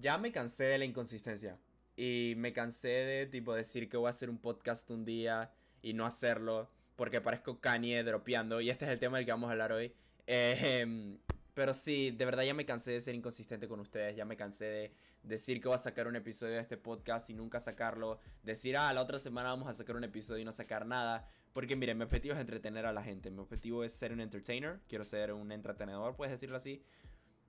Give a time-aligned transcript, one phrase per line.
[0.00, 1.58] ya me cansé de la inconsistencia.
[1.96, 5.52] Y me cansé de tipo decir que voy a hacer un podcast un día
[5.82, 6.70] y no hacerlo.
[6.96, 8.60] Porque parezco Kanye dropeando.
[8.60, 9.92] Y este es el tema del que vamos a hablar hoy.
[10.26, 11.18] Eh,
[11.54, 14.16] pero sí, de verdad ya me cansé de ser inconsistente con ustedes.
[14.16, 14.92] Ya me cansé de
[15.22, 18.18] decir que voy a sacar un episodio de este podcast y nunca sacarlo.
[18.42, 21.28] Decir, ah, la otra semana vamos a sacar un episodio y no sacar nada.
[21.52, 23.30] Porque miren, mi objetivo es entretener a la gente.
[23.30, 24.80] Mi objetivo es ser un entertainer.
[24.88, 26.82] Quiero ser un entretenedor, puedes decirlo así.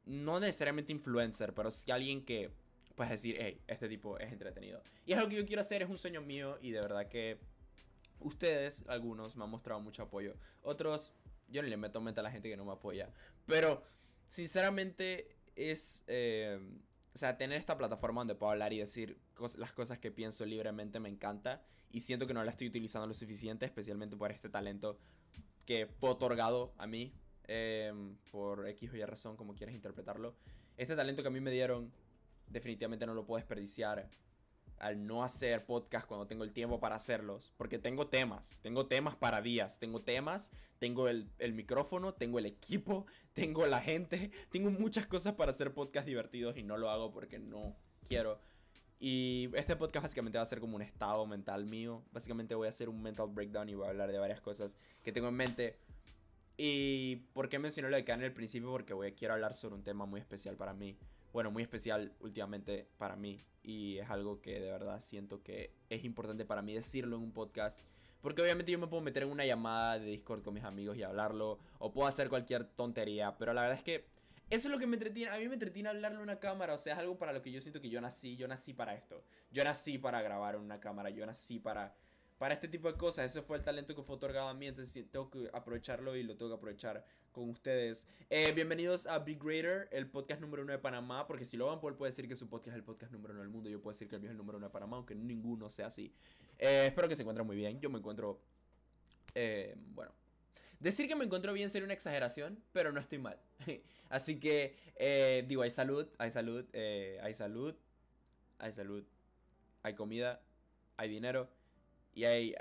[0.06, 2.52] No necesariamente influencer, pero sí alguien que
[2.96, 4.82] puedes decir, hey, este tipo es entretenido.
[5.06, 7.40] Y es lo que yo quiero hacer, es un sueño mío y de verdad que
[8.20, 10.36] ustedes, algunos, me han mostrado mucho apoyo.
[10.62, 11.14] Otros,
[11.48, 13.10] yo no le meto mente a la gente que no me apoya.
[13.46, 13.84] Pero
[14.28, 16.04] sinceramente es...
[16.08, 16.60] Eh,
[17.14, 19.20] o sea, tener esta plataforma donde puedo hablar y decir
[19.58, 21.62] las cosas que pienso libremente me encanta.
[21.92, 24.98] Y siento que no la estoy utilizando lo suficiente, especialmente por este talento
[25.66, 27.14] que fue otorgado a mí.
[27.48, 30.36] Em, por X o Y razón, como quieras interpretarlo.
[30.78, 31.92] Este talento que a mí me dieron,
[32.48, 34.10] definitivamente no lo puedo desperdiciar
[34.82, 37.54] al no hacer podcast cuando tengo el tiempo para hacerlos.
[37.58, 43.06] Porque tengo temas, tengo temas para días, tengo temas, tengo el, micrófono, tengo el equipo,
[43.34, 47.38] tengo la gente, tengo muchas cosas para hacer podcast divertidos y no lo hago porque
[47.38, 47.76] no
[48.08, 48.40] quiero.
[49.00, 52.04] Y este podcast básicamente va a ser como un estado mental mío.
[52.12, 55.12] Básicamente voy a hacer un mental breakdown y voy a hablar de varias cosas que
[55.12, 55.80] tengo en mente.
[56.64, 58.70] ¿Y por qué mencioné lo de Kanye al principio?
[58.70, 60.96] Porque voy, quiero hablar sobre un tema muy especial para mí.
[61.34, 63.44] Bueno, muy especial últimamente para mí.
[63.64, 67.32] Y es algo que de verdad siento que es importante para mí decirlo en un
[67.32, 67.82] podcast.
[68.22, 71.02] Porque obviamente yo me puedo meter en una llamada de Discord con mis amigos y
[71.02, 74.06] hablarlo, o puedo hacer cualquier tontería, pero la verdad es que
[74.52, 76.78] eso es lo que me entretiene, a mí me entretiene hablarlo en una cámara, o
[76.78, 79.24] sea, es algo para lo que yo siento que yo nací, yo nací para esto.
[79.50, 81.96] Yo nací para grabar en una cámara, yo nací para
[82.42, 83.28] para este tipo de cosas.
[83.28, 86.36] Ese fue el talento que fue otorgado a mí, entonces tengo que aprovecharlo y lo
[86.36, 88.08] tengo que aprovechar con ustedes.
[88.32, 91.96] Eh, bienvenidos a Big Greater, el podcast número uno de Panamá, porque si Logan Paul
[91.96, 94.08] puede decir que su podcast es el podcast número uno del mundo, yo puedo decir
[94.08, 96.12] que el mío es el número uno de Panamá, aunque ninguno sea así.
[96.58, 98.42] Eh, espero que se encuentren muy bien, yo me encuentro...
[99.36, 100.12] Eh, bueno,
[100.80, 103.40] Decir que me encuentro bien sería una exageración, pero no estoy mal.
[104.10, 107.76] Así que, digo, hay salud, hay salud, hay salud,
[108.58, 109.06] hay salud,
[109.84, 110.42] hay comida,
[110.98, 111.61] hay dinero
[112.14, 112.56] y hay,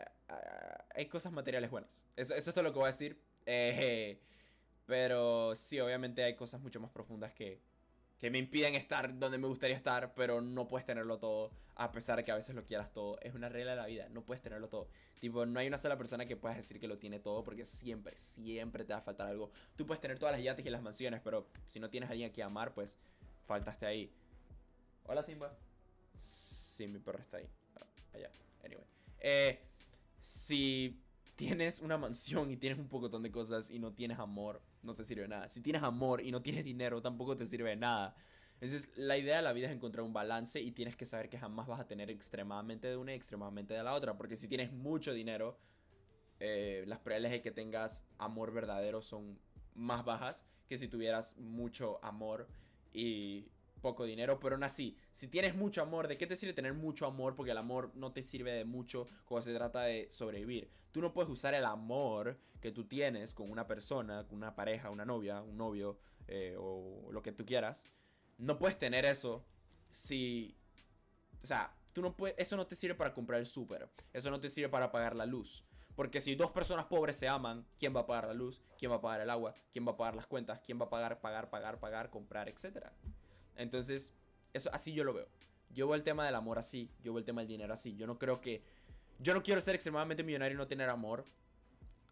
[0.95, 2.01] hay cosas materiales buenas.
[2.17, 3.21] Eso, eso es todo lo que voy a decir.
[3.47, 4.21] Eh,
[4.87, 7.61] pero sí, obviamente hay cosas mucho más profundas que,
[8.19, 12.19] que me impiden estar donde me gustaría estar, pero no puedes tenerlo todo, a pesar
[12.19, 13.19] de que a veces lo quieras todo.
[13.21, 14.89] Es una regla de la vida, no puedes tenerlo todo.
[15.21, 18.17] Tipo, no hay una sola persona que puedas decir que lo tiene todo, porque siempre,
[18.17, 19.51] siempre te va a faltar algo.
[19.77, 22.33] Tú puedes tener todas las yates y las mansiones, pero si no tienes a alguien
[22.33, 22.97] que amar, pues
[23.47, 24.13] faltaste ahí.
[25.05, 25.57] Hola, Simba.
[26.17, 27.49] Sí, mi perro está ahí.
[27.77, 28.31] Ah, allá.
[28.65, 29.00] Anyway.
[29.21, 29.61] Eh,
[30.19, 31.01] si
[31.37, 35.05] tienes una mansión y tienes un pocotón de cosas y no tienes amor, no te
[35.05, 35.49] sirve nada.
[35.49, 38.15] Si tienes amor y no tienes dinero, tampoco te sirve nada.
[38.61, 41.39] Entonces, la idea de la vida es encontrar un balance y tienes que saber que
[41.39, 44.19] jamás vas a tener extremadamente de una y extremadamente de la otra.
[44.19, 45.59] Porque si tienes mucho dinero,
[46.41, 49.39] eh, las probabilidades de que tengas amor verdadero son
[49.75, 52.49] más bajas que si tuvieras mucho amor
[52.93, 53.49] y
[53.81, 57.07] poco dinero, pero aún así, si tienes mucho amor, ¿de qué te sirve tener mucho
[57.07, 57.35] amor?
[57.35, 60.71] Porque el amor no te sirve de mucho cuando se trata de sobrevivir.
[60.93, 64.91] Tú no puedes usar el amor que tú tienes con una persona, con una pareja,
[64.91, 65.99] una novia, un novio
[66.29, 67.89] eh, o lo que tú quieras.
[68.39, 69.45] No puedes tener eso
[69.89, 70.57] si...
[71.43, 73.89] O sea, tú no puedes, eso no te sirve para comprar el súper.
[74.13, 75.65] Eso no te sirve para pagar la luz.
[75.95, 78.63] Porque si dos personas pobres se aman, ¿quién va a pagar la luz?
[78.79, 79.55] ¿Quién va a pagar el agua?
[79.73, 80.61] ¿Quién va a pagar las cuentas?
[80.65, 82.93] ¿Quién va a pagar, pagar, pagar, pagar, comprar, etcétera?
[83.57, 84.13] Entonces,
[84.53, 85.29] eso así yo lo veo.
[85.71, 87.97] Yo veo el tema del amor así, yo veo el tema del dinero así.
[87.97, 88.63] Yo no creo que
[89.21, 91.25] yo no quiero ser extremadamente millonario y no tener amor.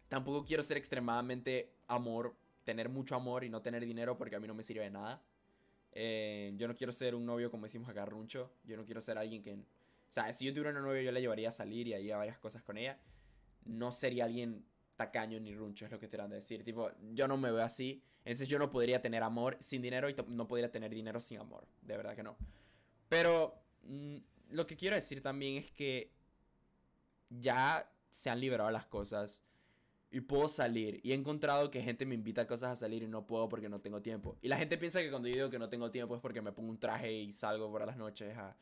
[0.07, 4.47] Tampoco quiero ser extremadamente amor, tener mucho amor y no tener dinero porque a mí
[4.47, 5.21] no me sirve de nada.
[5.91, 8.51] Eh, yo no quiero ser un novio como decimos acá, Runcho.
[8.63, 9.53] Yo no quiero ser alguien que...
[9.53, 12.37] O sea, si yo tuviera una novia yo la llevaría a salir y haría varias
[12.37, 12.99] cosas con ella.
[13.65, 14.65] No sería alguien
[14.99, 16.61] tacaño ni runcho, es lo que te de decir.
[16.61, 18.03] Tipo, yo no me veo así.
[18.25, 21.65] Entonces yo no podría tener amor sin dinero y no podría tener dinero sin amor.
[21.81, 22.35] De verdad que no.
[23.07, 24.17] Pero mm,
[24.49, 26.11] lo que quiero decir también es que
[27.29, 29.41] ya se han liberado las cosas
[30.11, 30.99] y puedo salir.
[31.01, 33.69] Y he encontrado que gente me invita a cosas a salir y no puedo porque
[33.69, 34.37] no tengo tiempo.
[34.41, 36.71] Y la gente piensa que cuando digo que no tengo tiempo es porque me pongo
[36.71, 38.53] un traje y salgo por las noches a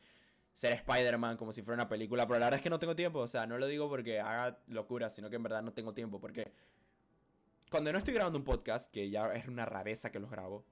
[0.58, 3.20] ser Spider-Man como si fuera una película, pero la verdad es que no tengo tiempo,
[3.20, 6.20] o sea, no lo digo porque haga locura, sino que en verdad no tengo tiempo,
[6.20, 6.50] porque
[7.70, 10.64] cuando no estoy grabando un podcast, que ya es una rareza que los grabo,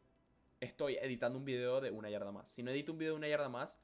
[0.58, 2.48] estoy editando un video de una yarda más.
[2.48, 3.78] Si no edito un video de una yarda más,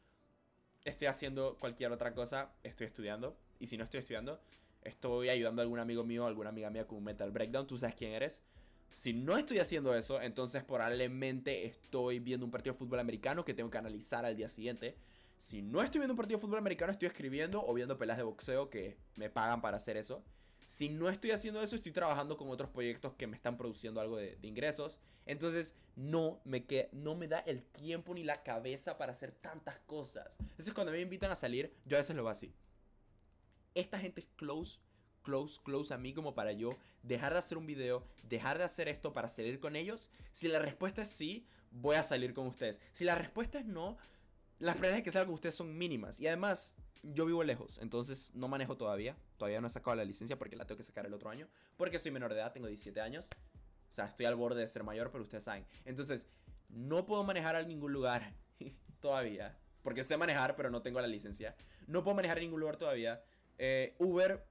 [0.85, 4.41] estoy haciendo cualquier otra cosa, estoy estudiando, y si no estoy estudiando,
[4.83, 7.95] estoy ayudando a algún amigo mío, alguna amiga mía con un Metal Breakdown, tú sabes
[7.95, 8.43] quién eres.
[8.91, 13.55] Si no estoy haciendo eso, entonces probablemente estoy viendo un partido de fútbol americano que
[13.55, 14.97] tengo que analizar al día siguiente.
[15.43, 18.23] Si no estoy viendo un partido de fútbol americano, estoy escribiendo o viendo pelas de
[18.23, 20.23] boxeo que me pagan para hacer eso.
[20.69, 24.19] Si no estoy haciendo eso, estoy trabajando con otros proyectos que me están produciendo algo
[24.19, 25.01] de, ingresos.
[25.27, 29.81] Entonces, no me, que, no me da el tiempo ni la cabeza para hacer tantas
[29.81, 30.37] cosas.
[30.39, 32.55] Entonces, cuando me invitan a salir, yo a veces lo veo así.
[33.75, 34.79] Esta gente es close
[35.23, 38.89] close, close a mí como para yo dejar de hacer un video, dejar de hacer
[38.89, 40.09] esto para salir con ellos?
[40.33, 42.81] Si la respuesta es sí, voy a salir con ustedes.
[42.93, 43.97] Si la respuesta es no,
[44.63, 46.21] las probabilidades de que salga con ustedes son mínimas.
[46.21, 46.73] Y además,
[47.03, 49.17] yo vivo lejos, entonces no manejo todavía.
[49.37, 51.49] Todavía no he sacado la licencia porque la tengo que sacar el otro año.
[51.77, 53.29] Porque soy menor de edad, tengo 17 años.
[53.91, 55.67] O sea, estoy al borde de ser mayor, pero ustedes saben.
[55.85, 56.27] Entonces,
[56.69, 58.35] no puedo manejar a ningún lugar
[59.01, 59.59] todavía.
[59.83, 61.57] Porque sé manejar, pero no tengo la licencia.
[61.89, 63.21] No puedo manejar a ningún lugar todavía.
[63.59, 64.47] Eh, Uber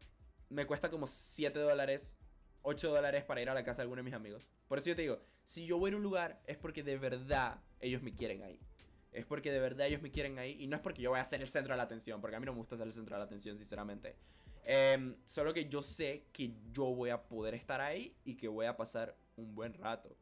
[0.50, 2.18] me cuesta como 7 dólares,
[2.64, 4.46] 8 dólares para ir a la casa de alguno de mis amigos.
[4.68, 7.62] Por eso yo te digo, si yo voy a un lugar es porque de verdad
[7.80, 8.60] ellos me quieren ahí.
[9.12, 11.26] Es porque de verdad ellos me quieren ahí y no es porque yo voy a
[11.26, 13.16] ser el centro de la atención, porque a mí no me gusta ser el centro
[13.16, 14.16] de la atención, sinceramente.
[14.64, 18.68] Em, solo que yo sé que yo voy a poder estar ahí y que voy
[18.68, 20.16] a pasar un buen rato.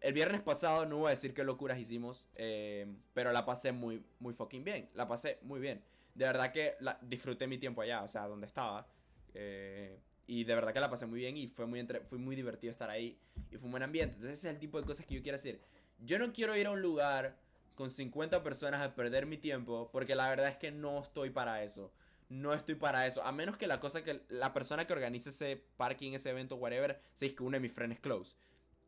[0.00, 4.04] El viernes pasado no voy a decir qué locuras hicimos, em, pero la pasé muy,
[4.18, 4.88] muy fucking bien.
[4.94, 5.82] La pasé muy bien.
[6.14, 8.86] De verdad que disfruté mi tiempo allá, o sea, donde estaba.
[9.34, 12.34] Eh, y de verdad que la pasé muy bien y fue muy, entre, fue muy
[12.34, 13.18] divertido estar ahí.
[13.50, 14.14] Y fue un buen ambiente.
[14.14, 15.60] Entonces ese es el tipo de cosas que yo quiero decir.
[15.98, 17.36] Yo no quiero ir a un lugar
[17.76, 21.62] con 50 personas a perder mi tiempo porque la verdad es que no estoy para
[21.62, 21.92] eso.
[22.28, 23.22] No estoy para eso.
[23.22, 27.00] A menos que la cosa que la persona que organice ese parking, ese evento, whatever,
[27.14, 28.34] se que uno de mis friends close.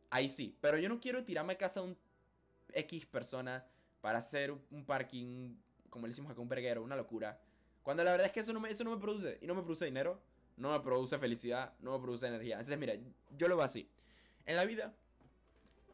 [0.09, 0.57] Ahí sí.
[0.59, 1.97] Pero yo no quiero tirarme a casa un
[2.73, 3.65] X persona
[4.01, 5.55] para hacer un parking,
[5.89, 7.39] como le decimos acá, un verguero, una locura.
[7.81, 9.37] Cuando la verdad es que eso no me, eso no me produce.
[9.41, 10.21] Y no me produce dinero
[10.59, 12.55] no me produce felicidad, no me produce energía.
[12.55, 12.93] Entonces, mira,
[13.35, 13.89] yo lo veo así.
[14.45, 14.93] En la vida,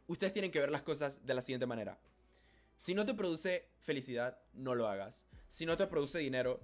[0.08, 1.98] ustedes tienen que ver las cosas de la siguiente manera.
[2.78, 5.26] Si no te produce felicidad, no lo hagas.
[5.48, 6.62] Si no te produce dinero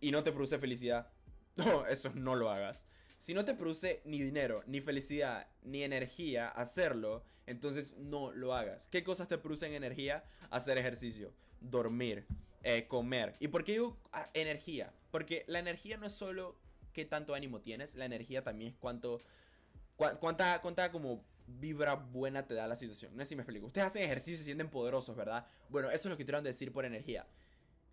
[0.00, 1.10] y no te produce felicidad,
[1.56, 2.86] no, eso no lo hagas.
[3.18, 8.88] Si no te produce ni dinero, ni felicidad, ni energía hacerlo, entonces no lo hagas.
[8.88, 10.24] ¿Qué cosas te producen energía?
[10.50, 12.26] Hacer ejercicio, dormir,
[12.62, 13.34] eh, comer.
[13.38, 14.92] ¿Y por qué digo ah, energía?
[15.10, 16.56] Porque la energía no es solo
[16.92, 17.94] qué tanto ánimo tienes.
[17.94, 19.20] La energía también es cuánto.
[19.96, 21.22] cuánta, cuánta como
[21.58, 23.16] vibra buena te da la situación.
[23.16, 23.66] No sé si me explico.
[23.66, 25.46] Ustedes hacen ejercicio y se sienten poderosos, ¿verdad?
[25.68, 27.26] Bueno, eso es lo que de decir por energía.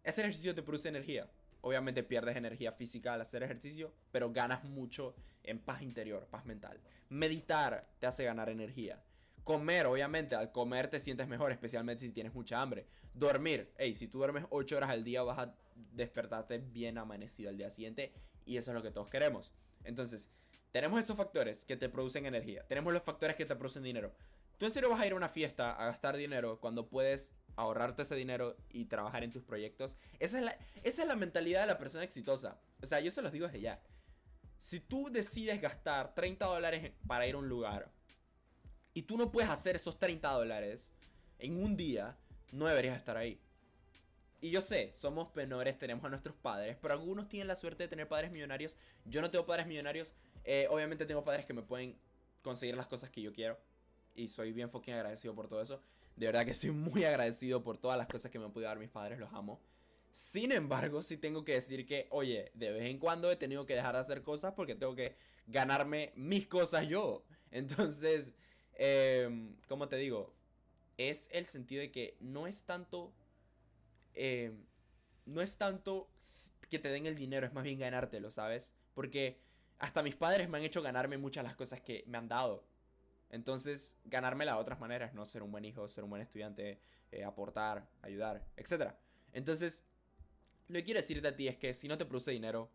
[0.03, 1.29] Ese ejercicio te produce energía.
[1.61, 6.79] Obviamente pierdes energía física al hacer ejercicio, pero ganas mucho en paz interior, paz mental.
[7.09, 9.03] Meditar te hace ganar energía.
[9.43, 12.85] Comer, obviamente, al comer te sientes mejor, especialmente si tienes mucha hambre.
[13.13, 15.55] Dormir, hey, si tú duermes 8 horas al día vas a
[15.93, 18.13] despertarte bien amanecido al día siguiente
[18.45, 19.51] y eso es lo que todos queremos.
[19.83, 20.29] Entonces,
[20.77, 22.63] tenemos esos factores que te producen energía.
[22.67, 24.13] Tenemos los factores que te producen dinero.
[24.59, 28.03] ¿Tú en serio vas a ir a una fiesta a gastar dinero cuando puedes ahorrarte
[28.03, 29.97] ese dinero y trabajar en tus proyectos?
[30.19, 32.59] Esa es la, esa es la mentalidad de la persona exitosa.
[32.83, 33.81] O sea, yo se los digo desde ya.
[34.59, 37.91] Si tú decides gastar 30 dólares para ir a un lugar
[38.93, 40.93] y tú no puedes hacer esos 30 dólares
[41.39, 42.15] en un día,
[42.51, 43.41] no deberías estar ahí.
[44.39, 47.87] Y yo sé, somos penores, tenemos a nuestros padres, pero algunos tienen la suerte de
[47.87, 48.77] tener padres millonarios.
[49.05, 50.13] Yo no tengo padres millonarios.
[50.47, 51.95] Eh, obviamente tengo padres que me pueden
[52.41, 53.59] conseguir las cosas que yo quiero.
[54.15, 55.79] Y soy bien fucking agradecido por todo eso.
[56.15, 58.79] De verdad que soy muy agradecido por todas las cosas que me han podido dar
[58.79, 59.61] mis padres, los amo.
[60.11, 63.75] Sin embargo, sí tengo que decir que, oye, de vez en cuando he tenido que
[63.75, 67.23] dejar de hacer cosas porque tengo que ganarme mis cosas yo.
[67.51, 68.31] Entonces,
[68.73, 70.33] eh, como te digo,
[70.97, 73.13] es el sentido de que no es tanto
[74.17, 74.51] eh,
[75.27, 76.09] no es tanto
[76.69, 78.73] que te den el dinero, es más bien ganártelo, ¿sabes?
[78.95, 79.37] Porque
[79.79, 82.65] hasta mis padres me han hecho ganarme muchas las cosas que me han dado.
[83.29, 85.25] Entonces, ganármela de otras maneras, ¿no?
[85.25, 86.79] Ser un buen hijo, ser un buen estudiante,
[87.11, 88.93] eh, aportar, ayudar, etc.
[89.33, 89.83] Entonces,
[90.67, 92.71] lo que quiero decirte a ti es que si no te produce dinero,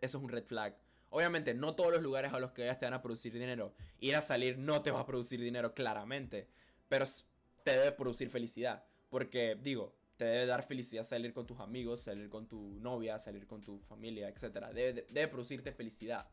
[0.00, 0.76] eso es un red flag.
[1.10, 3.74] Obviamente, no todos los lugares a los que vayas te van a producir dinero.
[4.00, 6.48] Ir a salir no te va a producir dinero, claramente.
[6.88, 7.04] Pero
[7.62, 8.84] te debe producir felicidad.
[9.10, 13.46] Porque, digo, te debe dar felicidad salir con tus amigos, salir con tu novia, salir
[13.46, 14.68] con tu familia, etc.
[14.72, 16.28] Debe, debe producirte felicidad.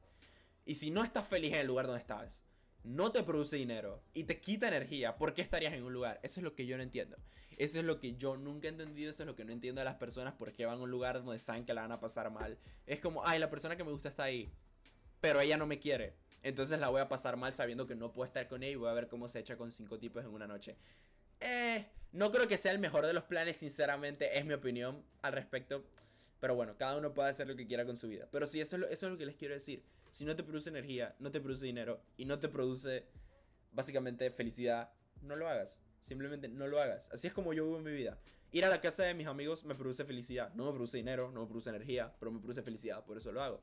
[0.70, 2.44] Y si no estás feliz en el lugar donde estás,
[2.84, 6.20] no te produce dinero y te quita energía, ¿por qué estarías en un lugar?
[6.22, 7.18] Eso es lo que yo no entiendo.
[7.58, 9.86] Eso es lo que yo nunca he entendido, eso es lo que no entiendo de
[9.86, 12.30] las personas, por qué van a un lugar donde saben que la van a pasar
[12.30, 12.60] mal.
[12.86, 14.48] Es como, ay, la persona que me gusta está ahí,
[15.20, 16.14] pero ella no me quiere.
[16.44, 18.90] Entonces la voy a pasar mal sabiendo que no puedo estar con ella y voy
[18.90, 20.78] a ver cómo se echa con cinco tipos en una noche.
[21.40, 25.34] Eh, no creo que sea el mejor de los planes, sinceramente, es mi opinión al
[25.34, 25.84] respecto.
[26.40, 28.28] Pero bueno, cada uno puede hacer lo que quiera con su vida.
[28.32, 29.84] Pero sí, eso es lo, eso es lo que les quiero decir.
[30.12, 33.06] Si no te produce energía, no te produce dinero y no te produce
[33.72, 35.82] básicamente felicidad, no lo hagas.
[36.02, 37.12] Simplemente no lo hagas.
[37.12, 38.18] Así es como yo vivo mi vida.
[38.52, 40.54] Ir a la casa de mis amigos me produce felicidad.
[40.56, 43.44] No me produce dinero, no me produce energía, pero me produce felicidad, por eso lo
[43.44, 43.62] hago.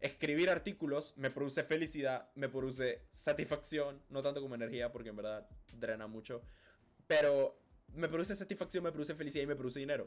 [0.00, 5.48] Escribir artículos me produce felicidad, me produce satisfacción, no tanto como energía, porque en verdad
[5.72, 6.42] drena mucho.
[7.06, 7.58] Pero
[7.94, 10.06] me produce satisfacción, me produce felicidad y me produce dinero.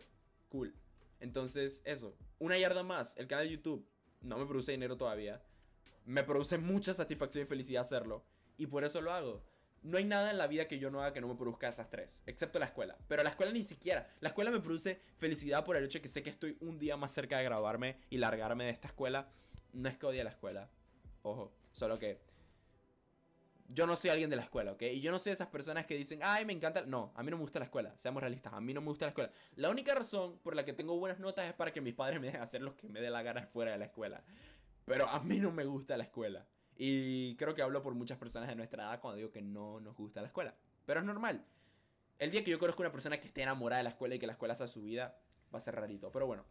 [0.49, 0.73] Cool.
[1.19, 2.15] Entonces, eso.
[2.39, 3.15] Una yarda más.
[3.17, 3.87] El canal de YouTube
[4.21, 5.41] no me produce dinero todavía.
[6.05, 8.25] Me produce mucha satisfacción y felicidad hacerlo.
[8.57, 9.43] Y por eso lo hago.
[9.83, 11.89] No hay nada en la vida que yo no haga que no me produzca esas
[11.89, 12.98] tres, excepto la escuela.
[13.07, 14.07] Pero la escuela ni siquiera.
[14.22, 16.95] La escuela me produce felicidad por el hecho de que sé que estoy un día
[16.95, 19.27] más cerca de graduarme y largarme de esta escuela.
[19.74, 20.69] No es que odie la escuela.
[21.22, 22.22] Ojo, solo que
[23.74, 24.83] yo no soy alguien de la escuela, ¿ok?
[24.83, 26.86] Y yo no soy de esas personas que dicen, ay, me encanta.
[26.86, 29.05] No, a mí no me gusta la escuela, seamos realistas, a mí no me gusta
[29.05, 29.31] la escuela.
[29.55, 32.27] La única razón por la que tengo buenas notas es para que mis padres me
[32.27, 34.24] dejen hacer lo que me dé la gana fuera de la escuela.
[34.85, 36.47] Pero a mí no me gusta la escuela.
[36.75, 39.95] Y creo que hablo por muchas personas de nuestra edad cuando digo que no nos
[39.95, 40.55] gusta la escuela.
[40.85, 41.45] Pero es normal.
[42.19, 44.19] El día que yo conozco a una persona que esté enamorada de la escuela y
[44.19, 45.17] que la escuela sea su vida,
[45.53, 46.11] va a ser rarito.
[46.11, 46.45] Pero bueno,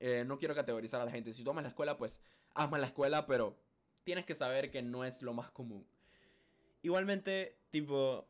[0.00, 1.32] eh, no quiero categorizar a la gente.
[1.32, 2.20] Si tú amas la escuela, pues
[2.54, 3.56] amas la escuela, pero
[4.04, 5.86] tienes que saber que no es lo más común.
[6.82, 8.28] Igualmente, tipo,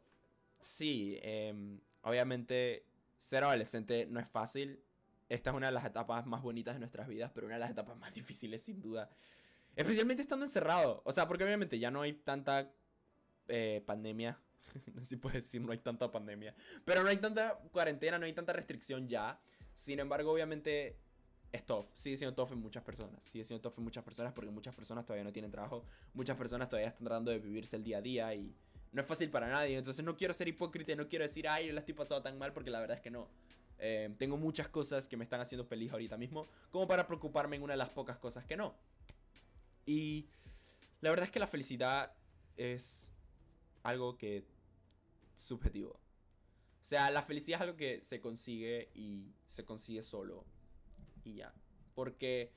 [0.58, 2.86] sí, em, obviamente
[3.18, 4.80] ser adolescente no es fácil.
[5.28, 7.70] Esta es una de las etapas más bonitas de nuestras vidas, pero una de las
[7.70, 9.10] etapas más difíciles sin duda.
[9.74, 11.02] Especialmente estando encerrado.
[11.04, 12.72] O sea, porque obviamente ya no hay tanta
[13.48, 14.38] eh, pandemia.
[14.94, 16.54] no sé si puedes decir, no hay tanta pandemia.
[16.84, 19.38] Pero no hay tanta cuarentena, no hay tanta restricción ya.
[19.74, 20.96] Sin embargo, obviamente
[21.52, 21.86] es tough.
[21.92, 23.22] Sigue siendo tough en muchas personas.
[23.24, 25.84] Sigue siendo tough en muchas personas porque muchas personas todavía no tienen trabajo.
[26.14, 28.54] Muchas personas todavía están tratando de vivirse el día a día y
[28.92, 29.76] no es fácil para nadie.
[29.76, 32.52] Entonces no quiero ser hipócrita no quiero decir, ay, yo la estoy pasando tan mal
[32.52, 33.28] porque la verdad es que no.
[33.78, 37.62] Eh, tengo muchas cosas que me están haciendo feliz ahorita mismo como para preocuparme en
[37.62, 38.74] una de las pocas cosas que no.
[39.84, 40.26] Y
[41.00, 42.12] la verdad es que la felicidad
[42.56, 43.12] es
[43.82, 44.44] algo que
[45.36, 45.90] subjetivo.
[45.90, 50.44] O sea, la felicidad es algo que se consigue y se consigue solo
[51.24, 51.52] y ya.
[51.94, 52.52] Porque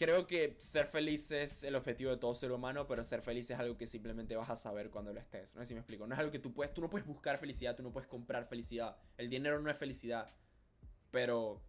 [0.00, 3.58] creo que ser feliz es el objetivo de todo ser humano, pero ser feliz es
[3.58, 5.54] algo que simplemente vas a saber cuando lo estés.
[5.54, 6.06] No sé si me explico.
[6.06, 8.46] No es algo que tú puedes, tú no puedes buscar felicidad, tú no puedes comprar
[8.46, 8.96] felicidad.
[9.18, 10.32] El dinero no es felicidad,
[11.10, 11.60] pero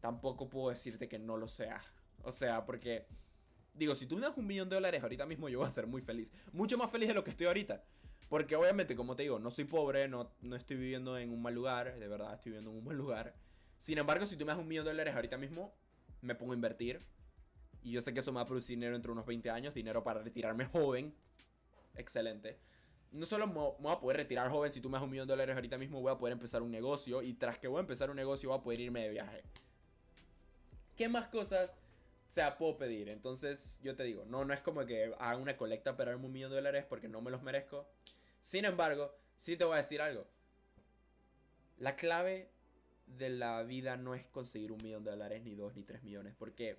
[0.00, 1.80] tampoco puedo decirte que no lo sea.
[2.24, 3.06] O sea, porque
[3.72, 5.86] digo, si tú me das un millón de dólares ahorita mismo, yo voy a ser
[5.86, 6.32] muy feliz.
[6.50, 7.84] Mucho más feliz de lo que estoy ahorita.
[8.28, 11.54] Porque obviamente, como te digo, no soy pobre, no, no estoy viviendo en un mal
[11.54, 13.36] lugar, de verdad estoy viviendo en un buen lugar.
[13.78, 15.72] Sin embargo, si tú me das un millón de dólares ahorita mismo,
[16.20, 17.06] me pongo a invertir.
[17.82, 20.02] Y yo sé que eso me va a producir dinero entre unos 20 años, dinero
[20.02, 21.14] para retirarme joven.
[21.96, 22.58] Excelente.
[23.12, 25.32] No solo me voy a poder retirar joven, si tú me das un millón de
[25.32, 27.22] dólares ahorita mismo, voy a poder empezar un negocio.
[27.22, 29.42] Y tras que voy a empezar un negocio, voy a poder irme de viaje.
[30.96, 31.74] ¿Qué más cosas
[32.30, 33.08] o sea, puedo pedir?
[33.08, 36.32] Entonces, yo te digo, no, no es como que haga una colecta para darme un
[36.32, 37.88] millón de dólares porque no me los merezco.
[38.40, 40.28] Sin embargo, sí te voy a decir algo.
[41.78, 42.52] La clave
[43.08, 46.36] de la vida no es conseguir un millón de dólares, ni dos, ni tres millones.
[46.38, 46.78] Porque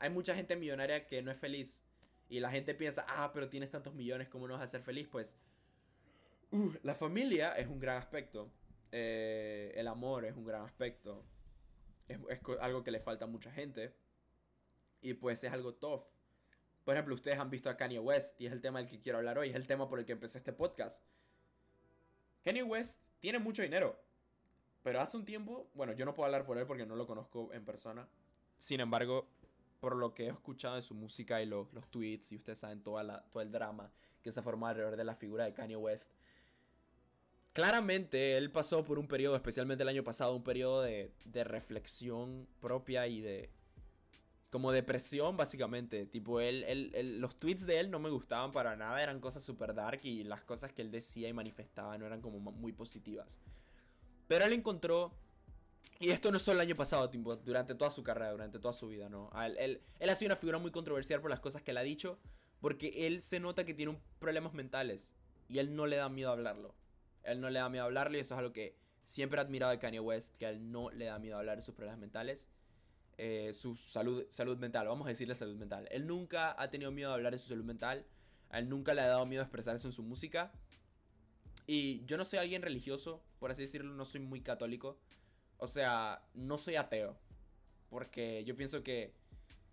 [0.00, 1.84] hay mucha gente millonaria que no es feliz.
[2.28, 5.06] Y la gente piensa, ah, pero tienes tantos millones, ¿cómo no vas a ser feliz?
[5.06, 5.36] Pues,
[6.52, 8.50] uh, la familia es un gran aspecto.
[8.92, 11.24] Eh, el amor es un gran aspecto.
[12.08, 13.94] Es, es, algo que le falta a mucha gente.
[15.02, 16.04] Y pues es algo tough.
[16.84, 19.18] Por ejemplo, ustedes han visto a Kanye West y es el tema del que quiero
[19.18, 19.50] hablar hoy.
[19.50, 21.04] Es el tema por el que empecé este podcast.
[22.42, 24.00] Kanye West tiene mucho dinero.
[24.82, 27.52] Pero hace un tiempo, bueno, yo no puedo hablar por él porque no lo conozco
[27.52, 28.08] en persona.
[28.56, 29.28] Sin embargo,
[29.80, 32.82] por lo que he escuchado de su música y los, los tweets, y ustedes saben
[32.82, 33.90] toda la, todo el drama
[34.22, 36.12] que se formado alrededor de la figura de Kanye West,
[37.52, 42.46] claramente él pasó por un periodo, especialmente el año pasado, un periodo de, de reflexión
[42.60, 43.50] propia y de
[44.50, 46.06] como depresión, básicamente.
[46.06, 49.74] Tipo, él, él, los tweets de él no me gustaban para nada, eran cosas super
[49.74, 53.38] dark y las cosas que él decía y manifestaba no eran como muy positivas.
[54.26, 55.12] Pero él encontró.
[56.02, 58.72] Y esto no es solo el año pasado, tipo, durante toda su carrera, durante toda
[58.72, 59.30] su vida, ¿no?
[59.58, 62.18] Él, él, ha sido una figura muy controversial por las cosas que él ha dicho,
[62.62, 65.14] porque él se nota que tiene problemas mentales
[65.46, 66.74] y él no le da miedo a hablarlo.
[67.22, 69.72] Él no le da miedo a hablarlo y eso es algo que siempre he admirado
[69.72, 72.00] de Kanye West, que a él no le da miedo a hablar de sus problemas
[72.00, 72.48] mentales.
[73.18, 75.86] Eh, su salud, salud mental, vamos a decirle salud mental.
[75.90, 78.06] Él nunca ha tenido miedo a hablar de su salud mental,
[78.48, 80.50] a él nunca le ha dado miedo a expresar eso en su música.
[81.66, 84.98] Y yo no soy alguien religioso, por así decirlo, no soy muy católico.
[85.60, 87.16] O sea, no soy ateo.
[87.88, 89.12] Porque yo pienso que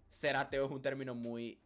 [0.10, 1.60] ser ateo es un término muy...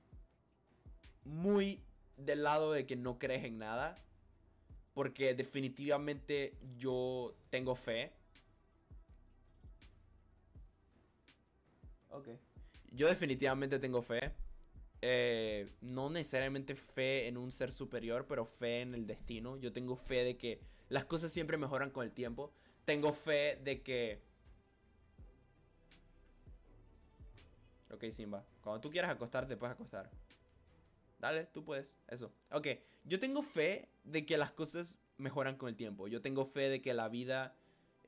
[1.24, 1.82] Muy
[2.18, 3.96] del lado de que no crees en nada.
[4.94, 8.12] Porque definitivamente yo tengo fe.
[12.10, 12.30] Ok.
[12.92, 14.34] Yo definitivamente tengo fe.
[15.02, 19.58] eh, no necesariamente fe en un ser superior, pero fe en el destino.
[19.58, 22.54] Yo tengo fe de que las cosas siempre mejoran con el tiempo.
[22.86, 24.22] Tengo fe de que...
[27.92, 28.46] Ok, Simba.
[28.62, 30.10] Cuando tú quieras acostarte, puedes acostar.
[31.20, 31.96] Dale, tú puedes.
[32.08, 32.34] Eso.
[32.52, 32.68] Ok.
[33.04, 36.08] Yo tengo fe de que las cosas mejoran con el tiempo.
[36.08, 37.56] Yo tengo fe de que la vida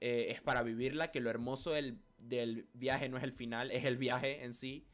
[0.02, 3.86] eh, es para vivirla, que lo hermoso del, del viaje no es el final, es
[3.86, 4.86] el viaje en sí.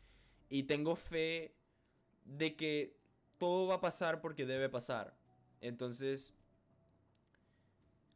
[0.49, 1.55] Y tengo fe
[2.25, 2.97] de que
[3.37, 5.15] todo va a pasar porque debe pasar.
[5.61, 6.33] Entonces,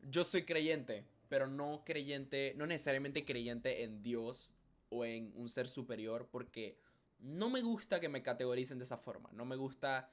[0.01, 4.53] yo soy creyente, pero no creyente, no necesariamente creyente en Dios
[4.89, 6.77] o en un ser superior, porque
[7.17, 10.11] no me gusta que me categoricen de esa forma, no me gusta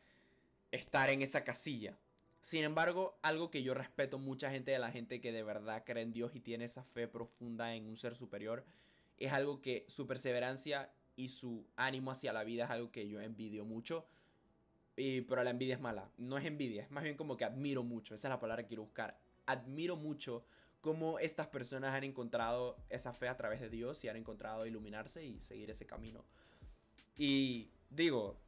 [0.70, 1.98] estar en esa casilla.
[2.40, 6.04] Sin embargo, algo que yo respeto mucha gente de la gente que de verdad cree
[6.04, 8.64] en Dios y tiene esa fe profunda en un ser superior,
[9.18, 13.20] es algo que su perseverancia y su ánimo hacia la vida es algo que yo
[13.20, 14.06] envidio mucho.
[14.96, 16.10] Y, pero la envidia es mala.
[16.16, 18.14] No es envidia, es más bien como que admiro mucho.
[18.14, 19.20] Esa es la palabra que quiero buscar.
[19.44, 20.46] Admiro mucho
[20.80, 25.24] cómo estas personas han encontrado esa fe a través de Dios y han encontrado iluminarse
[25.24, 26.24] y seguir ese camino.
[27.16, 28.38] Y digo,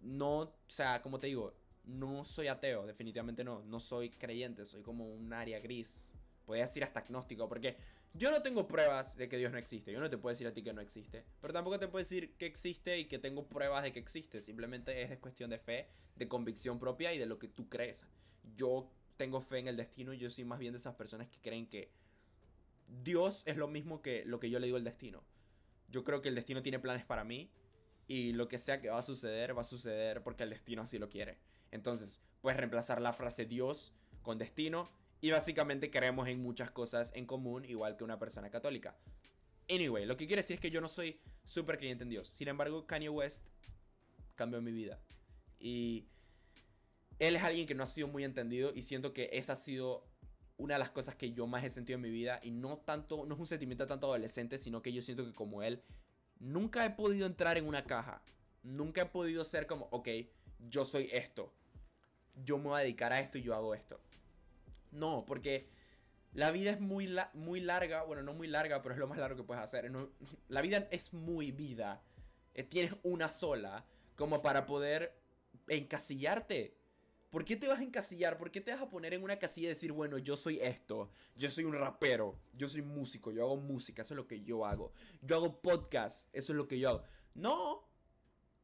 [0.00, 3.62] no, o sea, como te digo, no soy ateo, definitivamente no.
[3.64, 6.02] No soy creyente, soy como un área gris.
[6.44, 7.76] Podría decir hasta agnóstico, porque
[8.12, 9.92] yo no tengo pruebas de que Dios no existe.
[9.92, 11.24] Yo no te puedo decir a ti que no existe.
[11.40, 14.40] Pero tampoco te puedo decir que existe y que tengo pruebas de que existe.
[14.40, 18.06] Simplemente es cuestión de fe, de convicción propia y de lo que tú crees.
[18.56, 21.38] Yo tengo fe en el destino y yo soy más bien de esas personas que
[21.40, 21.90] creen que
[23.02, 25.22] Dios es lo mismo que lo que yo le digo el destino.
[25.88, 27.50] Yo creo que el destino tiene planes para mí
[28.08, 30.98] y lo que sea que va a suceder, va a suceder porque el destino así
[30.98, 31.38] lo quiere.
[31.70, 33.92] Entonces, puedes reemplazar la frase Dios
[34.22, 34.90] con destino
[35.20, 38.96] y básicamente creemos en muchas cosas en común, igual que una persona católica.
[39.70, 42.28] Anyway, lo que quiere decir es que yo no soy súper creyente en Dios.
[42.28, 43.46] Sin embargo, Kanye West
[44.34, 45.00] cambió mi vida.
[45.58, 46.06] Y
[47.18, 50.06] él es alguien que no ha sido muy entendido y siento que esa ha sido
[50.56, 53.26] una de las cosas que yo más he sentido en mi vida y no tanto,
[53.26, 55.82] no es un sentimiento tanto adolescente, sino que yo siento que como él,
[56.38, 58.22] nunca he podido entrar en una caja.
[58.62, 60.08] Nunca he podido ser como, ok,
[60.68, 61.52] yo soy esto.
[62.44, 64.00] Yo me voy a dedicar a esto y yo hago esto.
[64.90, 65.68] No, porque
[66.32, 68.02] la vida es muy, muy larga.
[68.04, 69.90] Bueno, no muy larga, pero es lo más largo que puedes hacer.
[70.48, 72.02] la vida es muy vida.
[72.54, 73.84] Eh, tienes una sola
[74.16, 75.16] como para poder
[75.68, 76.76] encasillarte.
[77.34, 78.38] ¿Por qué te vas a encasillar?
[78.38, 81.10] ¿Por qué te vas a poner en una casilla y decir, bueno, yo soy esto,
[81.34, 84.64] yo soy un rapero, yo soy músico, yo hago música, eso es lo que yo
[84.64, 84.92] hago.
[85.20, 87.02] Yo hago podcast, eso es lo que yo hago.
[87.34, 87.88] No,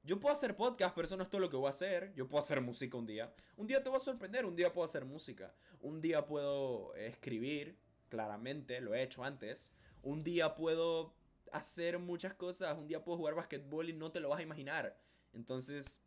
[0.05, 2.15] yo puedo hacer podcast, pero eso no es todo lo que voy a hacer.
[2.15, 3.35] Yo puedo hacer música un día.
[3.57, 5.53] Un día te voy a sorprender, un día puedo hacer música.
[5.81, 7.77] Un día puedo escribir,
[8.09, 9.73] claramente, lo he hecho antes.
[10.01, 11.13] Un día puedo
[11.51, 12.79] hacer muchas cosas.
[12.79, 14.97] Un día puedo jugar basquetbol y no te lo vas a imaginar.
[15.33, 16.01] Entonces,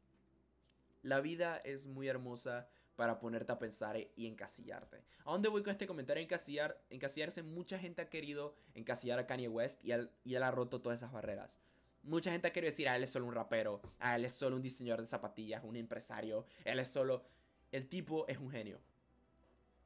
[1.03, 5.03] la vida es muy hermosa para ponerte a pensar y encasillarte.
[5.25, 6.21] ¿A dónde voy con este comentario?
[6.21, 7.43] Encasillar, encasillarse.
[7.43, 9.91] Mucha gente ha querido encasillar a Kanye West y
[10.23, 11.59] y él ha roto todas esas barreras.
[12.03, 14.57] Mucha gente quiere decir, a ah, él es solo un rapero, ah, él es solo
[14.57, 17.23] un diseñador de zapatillas, un empresario, él es solo...
[17.71, 18.79] El tipo es un genio.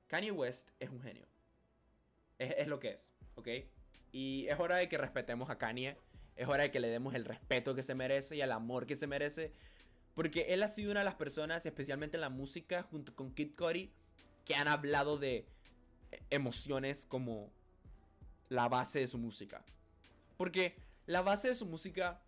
[0.07, 1.25] Kanye West es un genio.
[2.39, 3.47] Es, lo que es, ¿ok?
[4.11, 5.97] Y es hora de que respetemos a Kanye.
[6.35, 8.95] Es hora de que le demos el respeto que se merece y el amor que
[8.95, 9.53] se merece.
[10.17, 13.51] Porque él ha sido una de las personas, especialmente en la música, junto con Kid
[13.55, 13.91] Cudi,
[14.45, 15.45] que han hablado de
[16.31, 17.51] emociones como
[18.49, 19.63] la base de su música.
[20.35, 20.75] Porque
[21.05, 22.19] la base de su música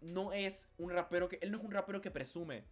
[0.00, 1.38] no es un rapero que.
[1.42, 2.64] Él no es un rapero que presume.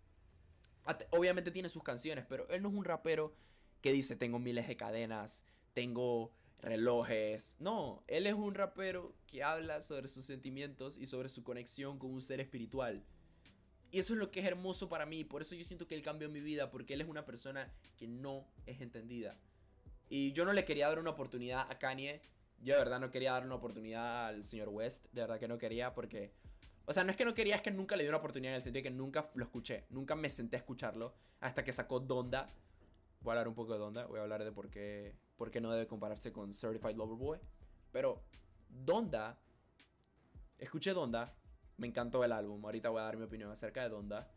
[1.11, 3.35] Obviamente tiene sus canciones, pero él no es un rapero
[3.83, 7.57] que dice: Tengo miles de cadenas, tengo relojes.
[7.59, 12.11] No, él es un rapero que habla sobre sus sentimientos y sobre su conexión con
[12.11, 13.05] un ser espiritual.
[13.91, 15.25] Y eso es lo que es hermoso para mí.
[15.25, 16.71] Por eso yo siento que él cambió mi vida.
[16.71, 19.39] Porque él es una persona que no es entendida.
[20.09, 22.21] Y yo no le quería dar una oportunidad a Kanye
[22.63, 25.07] yo de verdad no quería dar una oportunidad al señor West.
[25.13, 26.33] De verdad que no quería porque...
[26.87, 28.57] O sea, no es que no quería, es que nunca le di una oportunidad en
[28.57, 29.87] el sentido de que nunca lo escuché.
[29.91, 32.49] Nunca me senté a escucharlo hasta que sacó Donda.
[33.21, 34.07] Voy a hablar un poco de Donda.
[34.07, 37.39] Voy a hablar de por qué, por qué no debe compararse con Certified Lover Boy.
[37.93, 38.23] Pero
[38.69, 39.39] Donda...
[40.59, 41.35] Escuché Donda.
[41.77, 42.65] Me encantó el álbum.
[42.65, 44.29] Ahorita voy a dar mi opinión acerca de Donda.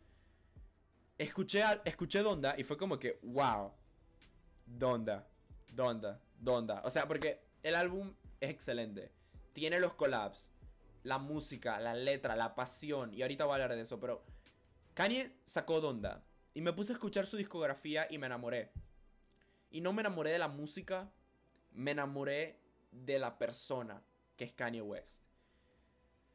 [1.18, 3.72] Escuché, escuché Donda y fue como que, wow.
[4.66, 5.26] Donda.
[5.72, 6.20] Donda.
[6.38, 6.82] Donda.
[6.84, 9.12] O sea, porque el álbum es excelente.
[9.52, 10.50] Tiene los collabs,
[11.02, 13.12] la música, la letra, la pasión.
[13.14, 14.22] Y ahorita voy a hablar de eso, pero
[14.94, 16.24] Kanye sacó Donda.
[16.54, 18.72] Y me puse a escuchar su discografía y me enamoré.
[19.70, 21.10] Y no me enamoré de la música,
[21.72, 22.58] me enamoré
[22.90, 24.02] de la persona
[24.36, 25.24] que es Kanye West.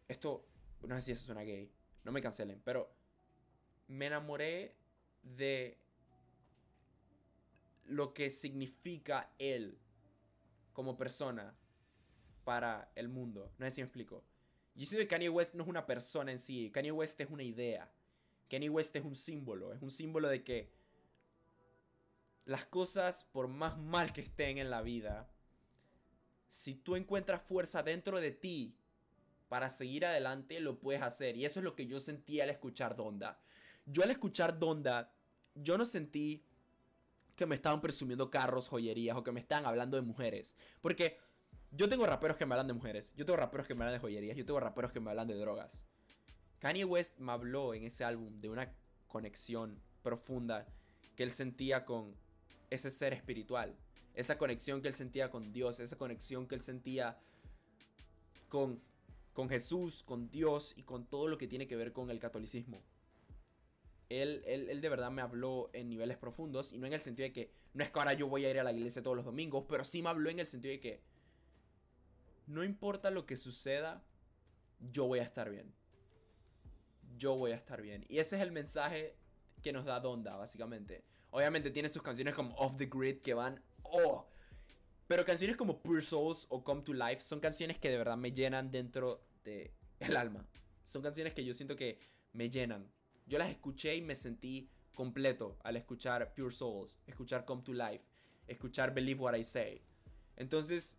[0.08, 0.46] Esto,
[0.88, 1.72] no sé si eso suena gay,
[2.04, 2.92] no me cancelen, pero
[3.88, 4.76] me enamoré
[5.22, 5.80] de
[7.86, 9.78] lo que significa él
[10.74, 11.56] como persona
[12.44, 13.52] para el mundo.
[13.58, 14.24] No sé si me explico.
[14.76, 16.70] Yo siento que Kanye West no es una persona en sí.
[16.72, 17.92] Kanye West es una idea.
[18.50, 19.74] Kanye West es un símbolo.
[19.74, 20.72] Es un símbolo de que
[22.46, 25.30] las cosas, por más mal que estén en la vida,
[26.50, 28.78] si tú encuentras fuerza dentro de ti
[29.48, 31.38] para seguir adelante, lo puedes hacer.
[31.38, 33.40] Y eso es lo que yo sentí al escuchar Donda.
[33.86, 35.14] Yo al escuchar Donda,
[35.54, 36.44] yo no sentí
[37.36, 40.56] que me estaban presumiendo carros, joyerías o que me estaban hablando de mujeres.
[40.82, 41.20] Porque
[41.72, 44.00] yo tengo raperos que me hablan de mujeres, yo tengo raperos que me hablan de
[44.00, 45.84] joyerías, yo tengo raperos que me hablan de drogas.
[46.60, 48.74] Kanye West me habló en ese álbum de una
[49.08, 50.66] conexión profunda
[51.16, 52.16] que él sentía con
[52.70, 53.76] ese ser espiritual.
[54.14, 57.20] Esa conexión que él sentía con Dios, esa conexión que él sentía
[58.48, 58.82] con,
[59.36, 62.82] con Jesús, con Dios y con todo lo que tiene que ver con el catolicismo.
[64.08, 67.34] Él, él, de verdad me habló en niveles profundos y no en el sentido de
[67.34, 69.66] que no es que ahora yo voy a ir a la iglesia todos los domingos,
[69.68, 71.02] pero sí me habló en el sentido de que
[72.48, 74.06] no importa lo que suceda,
[74.80, 75.74] yo voy a estar bien.
[77.18, 78.06] Yo voy a estar bien.
[78.08, 79.18] Y ese es el mensaje
[79.62, 81.04] que nos da Donda, básicamente.
[81.32, 84.30] Obviamente tiene sus canciones como Off the Grid que van, oh.
[85.08, 88.32] Pero canciones como Pure Souls o Come to Life son canciones que de verdad me
[88.32, 89.74] llenan dentro de
[90.16, 90.48] alma.
[90.84, 92.00] Son canciones que yo siento que
[92.34, 92.92] me llenan.
[93.28, 98.04] Yo las escuché y me sentí completo al escuchar Pure Souls, escuchar Come to Life,
[98.48, 99.82] escuchar Believe What I Say.
[100.38, 100.98] Entonces,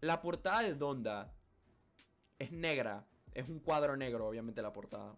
[0.00, 1.34] la portada de Donda
[2.38, 3.06] es negra.
[3.34, 5.16] Es un cuadro negro, obviamente, la portada.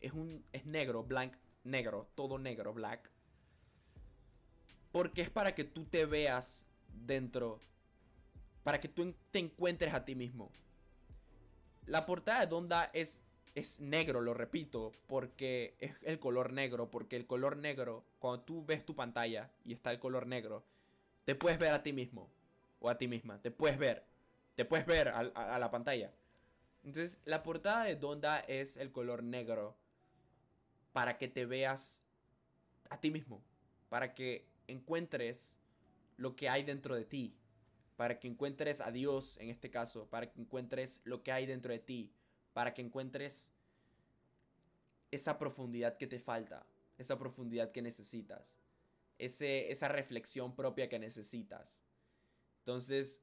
[0.00, 3.10] Es, un, es negro, blank, negro, todo negro, black.
[4.92, 7.60] Porque es para que tú te veas dentro.
[8.62, 10.50] Para que tú te encuentres a ti mismo.
[11.86, 13.22] La portada de Donda es,
[13.54, 16.90] es negro, lo repito, porque es el color negro.
[16.90, 20.64] Porque el color negro, cuando tú ves tu pantalla y está el color negro,
[21.24, 22.28] te puedes ver a ti mismo
[22.80, 23.40] o a ti misma.
[23.40, 24.04] Te puedes ver.
[24.54, 26.12] Te puedes ver a, la pantalla.
[26.84, 29.74] Entonces, la portada de Donda es el color negro
[30.92, 32.02] para que te veas
[32.90, 33.42] a ti mismo.
[33.88, 35.56] Para que encuentres
[36.16, 37.36] lo que hay dentro de ti.
[37.96, 40.08] Para que encuentres a Dios en este caso.
[40.08, 42.12] Para que encuentres lo que hay dentro de ti.
[42.52, 43.52] Para que encuentres
[45.10, 46.66] esa profundidad que te falta.
[46.98, 48.56] Esa profundidad que necesitas.
[49.18, 51.84] Ese, esa reflexión propia que necesitas.
[52.58, 53.20] Entonces,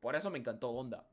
[0.00, 1.06] por eso me encantó Onda.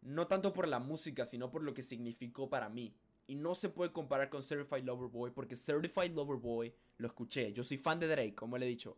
[0.00, 2.94] No tanto por la música, sino por lo que significó para mí.
[3.28, 7.52] Y no se puede comparar con Certified Lover Boy, porque Certified Lover Boy lo escuché.
[7.52, 8.96] Yo soy fan de Drake, como le he dicho.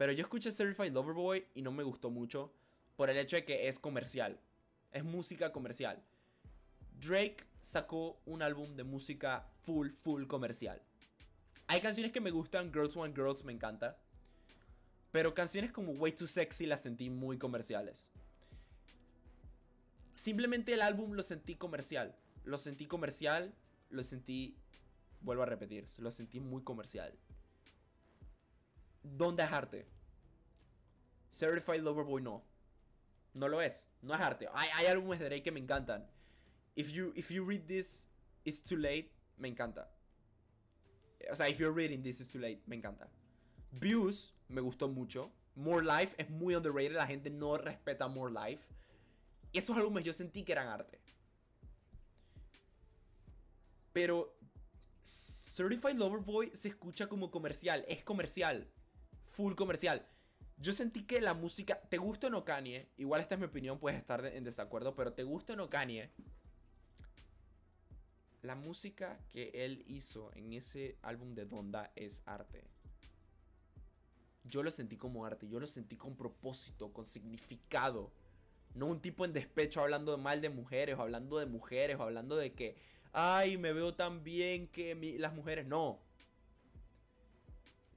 [0.00, 2.54] Pero yo escuché Certified Lover Boy y no me gustó mucho
[2.96, 4.40] por el hecho de que es comercial.
[4.92, 6.02] Es música comercial.
[6.98, 10.80] Drake sacó un álbum de música full, full comercial.
[11.66, 13.98] Hay canciones que me gustan, Girls Want Girls me encanta.
[15.12, 18.08] Pero canciones como Way Too Sexy las sentí muy comerciales.
[20.14, 22.16] Simplemente el álbum lo sentí comercial.
[22.44, 23.52] Lo sentí comercial,
[23.90, 24.56] lo sentí...
[25.20, 27.12] Vuelvo a repetir, lo sentí muy comercial.
[29.02, 29.86] ¿Dónde es arte?
[31.30, 32.44] Certified Lover Boy no.
[33.34, 33.88] No lo es.
[34.02, 34.48] No es arte.
[34.52, 36.06] Hay, hay álbumes de Drake que me encantan.
[36.74, 38.08] If you, if you read this,
[38.44, 39.10] it's too late.
[39.36, 39.88] Me encanta.
[41.30, 42.60] O sea, if you're reading this, it's too late.
[42.66, 43.08] Me encanta.
[43.72, 45.30] Views me gustó mucho.
[45.54, 48.68] More Life es muy underrated, la gente no respeta More Life.
[49.52, 51.00] Esos álbumes yo sentí que eran arte.
[53.92, 54.36] Pero
[55.42, 58.68] Certified Lover Boy se escucha como comercial, es comercial,
[59.30, 60.06] full comercial.
[60.58, 62.44] Yo sentí que la música, te gusta o no
[62.98, 65.70] igual esta es mi opinión, puedes estar en desacuerdo, pero te gusta o no
[68.42, 72.64] la música que él hizo en ese álbum de Donda es arte
[74.44, 78.10] yo lo sentí como arte, yo lo sentí con propósito, con significado.
[78.74, 82.36] No un tipo en despecho hablando mal de mujeres, o hablando de mujeres, o hablando
[82.36, 82.76] de que,
[83.12, 85.66] ay, me veo tan bien que las mujeres.
[85.66, 86.00] No.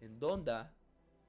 [0.01, 0.73] En Donda,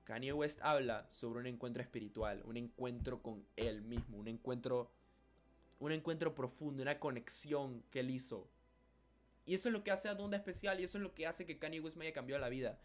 [0.05, 4.93] Kanye West habla sobre un encuentro espiritual, un encuentro con él mismo, un encuentro,
[5.81, 8.49] un encuentro profundo, una conexión que él hizo.
[9.47, 11.47] Y eso es lo que hace a Donda especial y eso es lo que hace
[11.47, 12.79] que Kanye West me haya cambiado la vida.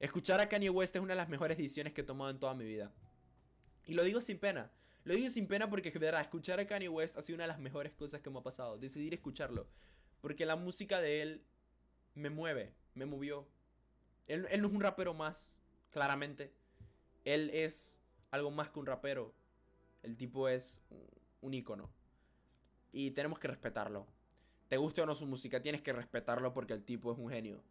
[0.00, 2.54] Escuchar a Kanye West es una de las mejores decisiones que he tomado en toda
[2.54, 2.92] mi vida.
[3.86, 4.70] Y lo digo sin pena.
[5.04, 7.58] Lo digo sin pena porque, verdad, escuchar a Kanye West ha sido una de las
[7.58, 8.78] mejores cosas que me ha pasado.
[8.78, 9.66] Decidir escucharlo.
[10.20, 11.42] Porque la música de él
[12.14, 13.48] me mueve, me movió.
[14.26, 15.56] Él, no es un rapero más,
[15.90, 16.52] claramente.
[17.24, 17.98] Él es
[18.30, 19.34] algo más que un rapero.
[20.02, 20.80] El tipo es
[21.40, 21.90] un ícono.
[22.92, 24.06] Y tenemos que respetarlo.
[24.68, 27.62] te guste o no su música, tienes que respetarlo porque el tipo es un genio.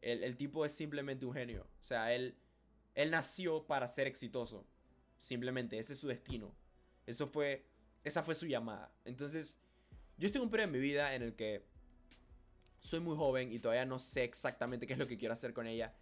[0.00, 1.62] El, tipo es simplemente un genio.
[1.80, 2.36] O sea, él,
[2.94, 4.66] él nació para ser exitoso.
[5.18, 6.54] Simplemente, ese es su destino.
[7.06, 7.64] Eso fue,
[8.04, 8.92] esa fue su llamada.
[9.06, 9.58] Entonces,
[10.18, 11.64] yo estoy en un periodo en mi vida en el que
[12.80, 15.66] soy muy joven y todavía no sé exactamente qué es lo que quiero hacer con
[15.66, 15.94] ella.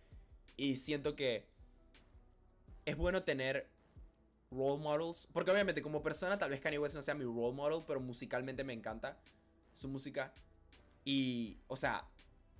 [0.56, 1.46] Y siento que
[2.84, 3.68] es bueno tener
[4.50, 5.28] role models.
[5.32, 8.64] Porque obviamente como persona tal vez Kanye West no sea mi role model, pero musicalmente
[8.64, 9.18] me encanta
[9.72, 10.32] su música.
[11.04, 12.06] Y, o sea,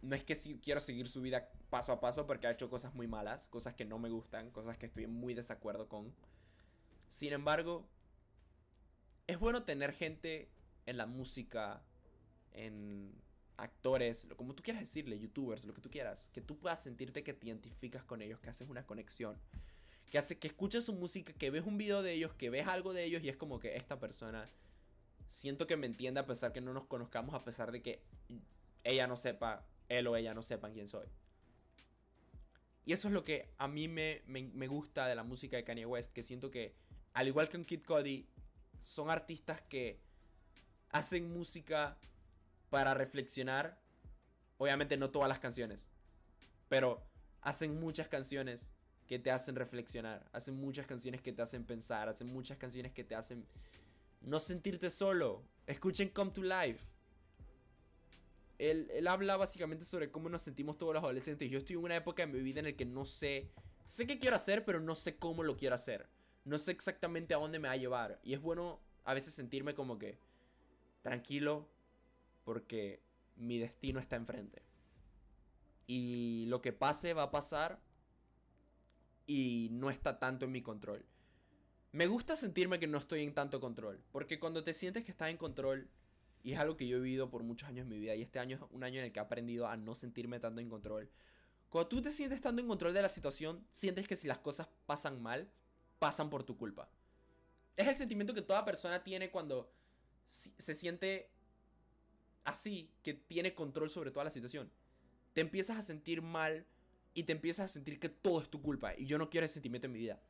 [0.01, 2.95] no es que si quiero seguir su vida paso a paso porque ha hecho cosas
[2.95, 6.13] muy malas, cosas que no me gustan, cosas que estoy muy desacuerdo con.
[7.09, 7.87] Sin embargo,
[9.27, 10.51] es bueno tener gente
[10.87, 11.83] en la música,
[12.53, 13.15] en
[13.57, 17.33] actores, como tú quieras decirle, youtubers, lo que tú quieras, que tú puedas sentirte que
[17.33, 19.39] te identificas con ellos, que haces una conexión,
[20.12, 22.92] que hace que escuches su música, que ves un video de ellos, que ves algo
[22.92, 24.46] de ellos y es como que esta persona
[25.27, 28.03] siento que me entiende a pesar que no nos conozcamos, a pesar de que
[28.85, 31.07] ella no sepa, él o ella no sepan quién soy.
[32.85, 35.87] Y eso es lo que a mí me, me, gusta de la música de Kanye
[35.87, 36.75] West, que siento que,
[37.14, 38.29] al igual que en Kid Cody,
[38.81, 39.98] son artistas que
[40.90, 41.96] hacen música
[42.68, 43.81] para reflexionar.
[44.59, 45.88] Obviamente no todas las canciones,
[46.68, 47.03] pero
[47.40, 48.72] hacen muchas canciones
[49.07, 53.05] que te hacen reflexionar, hacen muchas canciones que te hacen pensar, hacen muchas canciones que
[53.05, 53.47] te hacen
[54.23, 55.43] no sentirte solo.
[55.67, 56.87] Escuchen Come to Life.
[58.59, 61.51] Él, él, habla básicamente sobre cómo nos sentimos todos los adolescentes.
[61.51, 63.51] Yo estoy en una época en mi vida en la que no sé.
[63.85, 66.09] Sé qué quiero hacer, pero no sé cómo lo quiero hacer.
[66.45, 68.21] No sé exactamente a dónde me va a llevar.
[68.23, 70.19] Y es bueno a veces sentirme como que
[71.03, 71.69] tranquilo
[72.45, 73.03] porque
[73.37, 74.62] mi destino está enfrente.
[75.88, 77.81] Y lo que pase va a pasar
[79.33, 81.07] y no está tanto en mi control.
[81.92, 85.31] Me gusta sentirme que no estoy en tanto control, porque cuando te sientes que estás
[85.31, 85.88] en control,
[86.42, 88.38] y es algo que yo he vivido por muchos años en mi vida, y este
[88.38, 91.11] año es un año en el que he aprendido a no sentirme tanto en control.
[91.71, 94.68] Cuando tú te sientes estando en control de la situación, sientes que si las cosas
[94.85, 95.51] pasan mal,
[95.99, 96.90] pasan por tu culpa.
[97.77, 99.73] Es el sentimiento que toda persona tiene cuando
[100.27, 101.31] se siente
[102.45, 104.71] así, que tiene control sobre toda la situación.
[105.33, 106.66] Te empiezas a sentir mal
[107.14, 108.94] y te empiezas a sentir que todo es tu culpa.
[108.96, 110.20] Y yo no quiero ese sentimiento en mi vida.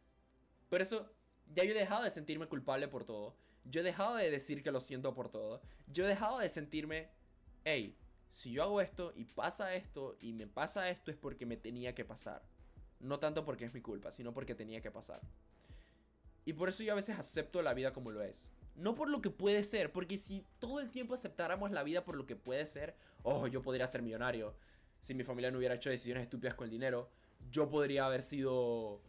[0.68, 1.10] Pero eso,
[1.54, 3.36] ya yo he dejado de sentirme culpable por todo.
[3.64, 5.62] Yo he dejado de decir que lo siento por todo.
[5.86, 7.10] Yo he dejado de sentirme,
[7.64, 7.96] hey,
[8.30, 11.94] si yo hago esto y pasa esto y me pasa esto es porque me tenía
[11.94, 12.42] que pasar.
[12.98, 15.20] No tanto porque es mi culpa, sino porque tenía que pasar.
[16.44, 18.50] Y por eso yo a veces acepto la vida como lo es.
[18.74, 22.16] No por lo que puede ser, porque si todo el tiempo aceptáramos la vida por
[22.16, 24.56] lo que puede ser, oh, yo podría ser millonario.
[25.02, 27.10] Si mi familia no hubiera hecho decisiones estúpidas con el dinero,
[27.50, 29.02] yo podría haber sido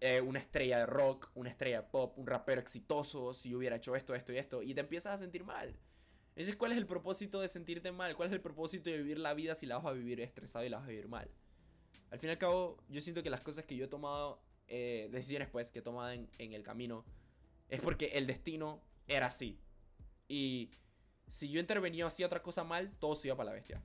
[0.00, 3.76] eh, una estrella de rock, una estrella de pop, un rapero exitoso, si yo hubiera
[3.76, 5.74] hecho esto, esto y esto, y te empiezas a sentir mal.
[6.36, 8.14] Entonces, ¿cuál es el propósito de sentirte mal?
[8.14, 10.68] ¿Cuál es el propósito de vivir la vida si la vas a vivir estresado y
[10.68, 11.28] la vas a vivir mal?
[12.10, 15.08] Al fin y al cabo, yo siento que las cosas que yo he tomado, eh,
[15.10, 17.04] decisiones pues, que he tomado en, el camino,
[17.68, 19.58] es porque el destino era así.
[20.28, 20.70] Y
[21.28, 23.82] si yo intervenía hacía otra cosa mal, todo se iba para la bestia.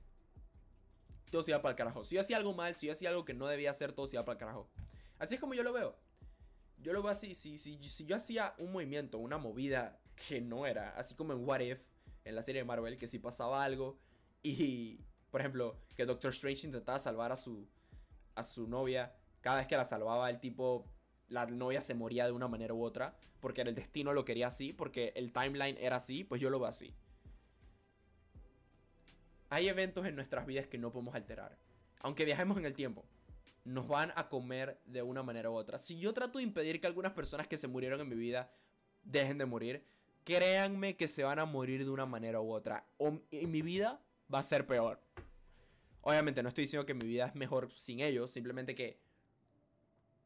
[1.30, 2.04] Todo se iba para el carajo.
[2.04, 4.16] Si yo hacía algo mal, si yo hacía algo que no debía hacer, todo se
[4.16, 4.68] iba para el carajo.
[5.18, 5.96] Así es como yo lo veo.
[6.78, 7.34] Yo lo veo así.
[7.34, 11.44] Si, si, si yo hacía un movimiento, una movida que no era, así como en
[11.44, 11.80] What If,
[12.24, 13.98] en la serie de Marvel, que si pasaba algo
[14.42, 17.68] y, por ejemplo, que Doctor Strange intentaba salvar a su,
[18.34, 20.86] a su novia, cada vez que la salvaba el tipo
[21.28, 24.72] la novia se moría de una manera u otra, porque el destino lo quería así,
[24.72, 26.94] porque el timeline era así, pues yo lo veo así.
[29.54, 31.56] Hay eventos en nuestras vidas que no podemos alterar.
[32.00, 33.04] Aunque viajemos en el tiempo,
[33.62, 35.78] nos van a comer de una manera u otra.
[35.78, 38.52] Si yo trato de impedir que algunas personas que se murieron en mi vida
[39.04, 39.84] dejen de morir,
[40.24, 42.84] créanme que se van a morir de una manera u otra.
[42.98, 45.00] O, y mi vida va a ser peor.
[46.00, 48.98] Obviamente no estoy diciendo que mi vida es mejor sin ellos, simplemente que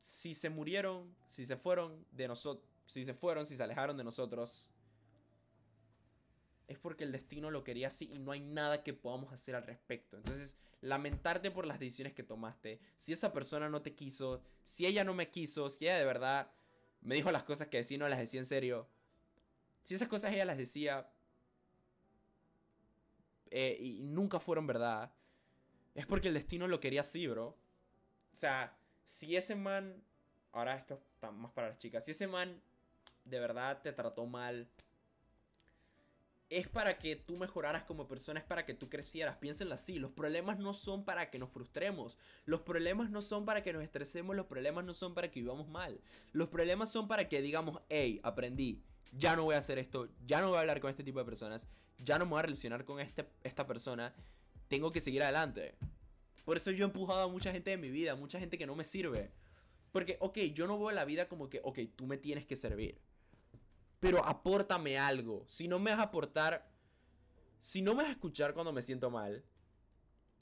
[0.00, 4.04] si se murieron, si se fueron de nosotros, si se fueron, si se alejaron de
[4.04, 4.70] nosotros,
[6.68, 9.66] es porque el destino lo quería así y no hay nada que podamos hacer al
[9.66, 10.18] respecto.
[10.18, 15.02] Entonces, lamentarte por las decisiones que tomaste, si esa persona no te quiso, si ella
[15.02, 16.52] no me quiso, si ella de verdad
[17.00, 18.86] me dijo las cosas que decía no las decía en serio,
[19.82, 21.10] si esas cosas ella las decía
[23.50, 25.10] eh, y nunca fueron verdad,
[25.94, 27.56] es porque el destino lo quería así, bro.
[28.32, 28.76] O sea,
[29.06, 30.02] si ese man,
[30.52, 32.60] ahora esto está más para las chicas, si ese man
[33.24, 34.68] de verdad te trató mal,
[36.50, 39.36] es para que tú mejoraras como persona, es para que tú crecieras.
[39.36, 43.62] Piénsenlo así, los problemas no son para que nos frustremos, los problemas no son para
[43.62, 46.00] que nos estresemos, los problemas no son para que vivamos mal,
[46.32, 48.82] los problemas son para que digamos, hey, aprendí,
[49.12, 51.26] ya no voy a hacer esto, ya no voy a hablar con este tipo de
[51.26, 51.66] personas,
[51.98, 54.14] ya no me voy a relacionar con este, esta persona,
[54.68, 55.74] tengo que seguir adelante.
[56.44, 58.74] Por eso yo he empujado a mucha gente de mi vida, mucha gente que no
[58.74, 59.30] me sirve.
[59.92, 62.98] Porque, ok, yo no veo la vida como que, ok, tú me tienes que servir.
[64.00, 65.44] Pero apórtame algo.
[65.48, 66.70] Si no me vas a aportar,
[67.58, 69.44] si no me vas a escuchar cuando me siento mal,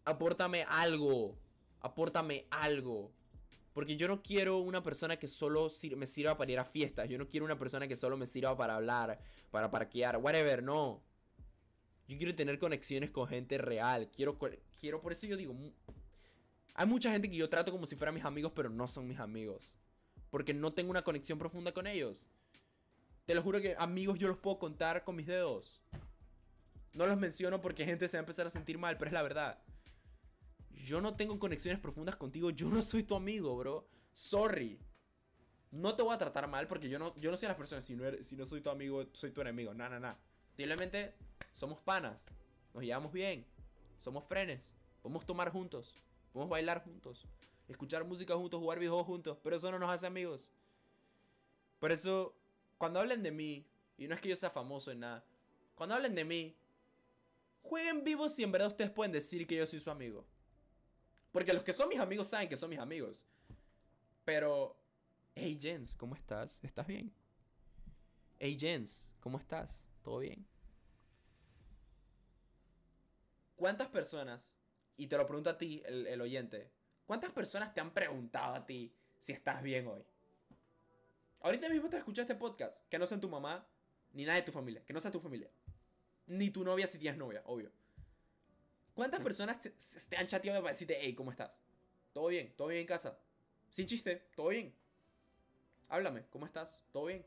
[0.05, 1.39] apórtame algo.
[1.81, 3.13] Apórtame algo.
[3.73, 7.09] Porque yo no quiero una persona que solo me sirva para ir a fiestas.
[7.09, 11.03] Yo no quiero una persona que solo me sirva para hablar, para parquear, whatever, no.
[12.09, 14.11] Yo quiero tener conexiones con gente real.
[14.11, 14.39] Quiero,
[14.81, 15.55] quiero, por eso yo digo,
[16.75, 19.19] hay mucha gente que yo trato como si fueran mis amigos, pero no son mis
[19.19, 19.75] amigos.
[20.31, 22.27] Porque no tengo una conexión profunda con ellos.
[23.27, 25.81] Te lo juro que amigos yo los puedo contar con mis dedos.
[26.93, 29.23] No los menciono porque gente se va a empezar a sentir mal, pero es la
[29.23, 29.59] verdad.
[30.71, 32.51] Yo no tengo conexiones profundas contigo.
[32.51, 33.89] Yo no soy tu amigo, bro.
[34.13, 34.79] Sorry.
[35.73, 37.85] No te voy a tratar mal porque yo no, yo no soy las personas.
[37.85, 39.75] Si no, si no soy tu amigo, soy tu enemigo.
[39.75, 40.17] No, no, no.
[40.57, 41.15] Simplemente
[41.53, 42.31] somos panas.
[42.73, 43.45] Nos llevamos bien.
[43.99, 44.73] Somos frenes.
[45.03, 45.97] Podemos tomar juntos.
[46.33, 47.27] Podemos bailar juntos.
[47.67, 48.61] Escuchar música juntos.
[48.61, 49.39] Jugar videojuegos juntos.
[49.43, 50.53] Pero eso no nos hace amigos.
[51.81, 52.35] Por eso,
[52.79, 55.25] cuando hablen de mí, y no es que yo sea famoso en nada,
[55.75, 56.57] cuando hablen de mí,
[57.63, 60.27] jueguen vivos si en verdad ustedes pueden decir que yo soy su amigo.
[61.33, 63.23] Porque los que son mis amigos saben que son mis amigos.
[64.25, 64.77] Pero,
[65.35, 66.59] hey Jens, ¿cómo estás?
[66.63, 67.13] ¿Estás bien?
[68.39, 69.85] Hey Jens, ¿cómo estás?
[70.03, 70.47] ¿Todo bien?
[73.55, 74.55] ¿Cuántas personas,
[74.97, 76.71] y te lo pregunto a ti, el, el oyente,
[77.07, 80.05] ¿cuántas personas te han preguntado a ti si estás bien hoy?
[81.41, 83.67] Ahorita mismo te escuchas este podcast, que no sean tu mamá,
[84.13, 85.51] ni nada de tu familia, que no sea tu familia.
[86.27, 87.71] Ni tu novia si tienes novia, obvio.
[88.95, 91.61] ¿Cuántas personas te, han chateado para decirte, hey, ¿cómo estás?
[92.13, 92.55] ¿Todo bien?
[92.57, 93.19] ¿Todo bien en casa?
[93.71, 94.75] Sin chiste, ¿todo bien?
[95.89, 96.83] Háblame, ¿cómo estás?
[96.93, 97.27] ¿Todo bien?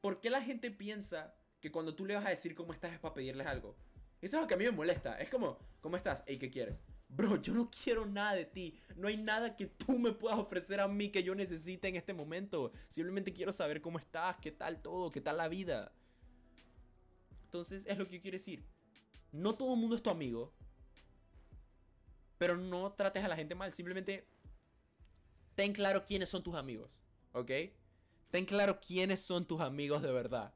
[0.00, 2.98] ¿Por qué la gente piensa que cuando tú le vas a decir cómo estás es
[2.98, 3.76] para pedirles algo?
[4.22, 5.20] Eso es lo que a mí me molesta.
[5.20, 6.24] Es como, ¿cómo estás?
[6.26, 6.82] Hey, ¿qué quieres?
[7.16, 8.78] Bro, yo no quiero nada de ti.
[8.96, 12.12] No hay nada que tú me puedas ofrecer a mí que yo necesite en este
[12.12, 12.72] momento.
[12.88, 15.92] Simplemente quiero saber cómo estás, qué tal todo, qué tal la vida.
[17.44, 18.64] Entonces, es lo que yo quiero decir.
[19.32, 20.52] No todo el mundo es tu amigo.
[22.38, 23.72] Pero no trates a la gente mal.
[23.72, 24.28] Simplemente
[25.56, 26.96] ten claro quiénes son tus amigos.
[27.32, 27.50] ¿Ok?
[28.30, 30.54] Ten claro quiénes son tus amigos de verdad.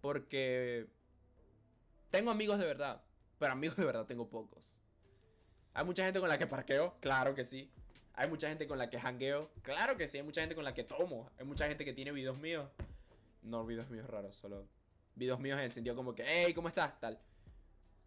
[0.00, 0.88] Porque
[2.10, 3.04] tengo amigos de verdad.
[3.38, 4.85] Pero amigos de verdad tengo pocos.
[5.76, 7.70] Hay mucha gente con la que parqueo, claro que sí.
[8.14, 10.16] Hay mucha gente con la que hangueo, claro que sí.
[10.16, 11.30] Hay mucha gente con la que tomo.
[11.38, 12.70] Hay mucha gente que tiene videos míos.
[13.42, 14.66] No videos míos raros, solo
[15.16, 16.98] videos míos en el sentido como que, hey, ¿cómo estás?
[16.98, 17.20] Tal.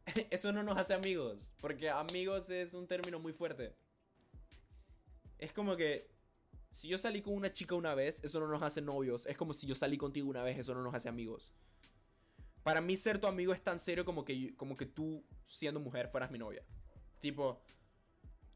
[0.31, 1.51] Eso no nos hace amigos.
[1.61, 3.75] Porque amigos es un término muy fuerte.
[5.37, 6.09] Es como que.
[6.71, 9.25] Si yo salí con una chica una vez, eso no nos hace novios.
[9.25, 11.51] Es como si yo salí contigo una vez, eso no nos hace amigos.
[12.61, 16.09] Para mí ser tu amigo es tan serio como que, como que tú, siendo mujer,
[16.09, 16.63] fueras mi novia.
[17.21, 17.61] Tipo,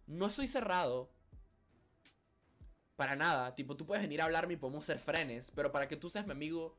[0.08, 1.10] no soy cerrado.
[2.96, 3.56] Para nada.
[3.56, 5.52] Tipo, tú puedes venir a hablarme y podemos ser frenes.
[5.52, 6.78] Pero para que tú seas mi amigo...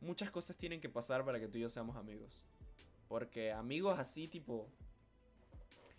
[0.00, 2.44] Muchas cosas tienen que pasar para que tú y yo seamos amigos.
[3.08, 4.68] Porque amigos así, tipo...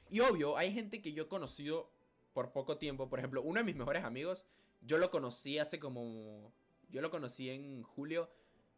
[0.09, 1.89] Y obvio, hay gente que yo he conocido
[2.33, 3.09] por poco tiempo.
[3.09, 4.45] Por ejemplo, uno de mis mejores amigos,
[4.81, 6.53] yo lo conocí hace como...
[6.89, 8.29] Yo lo conocí en julio.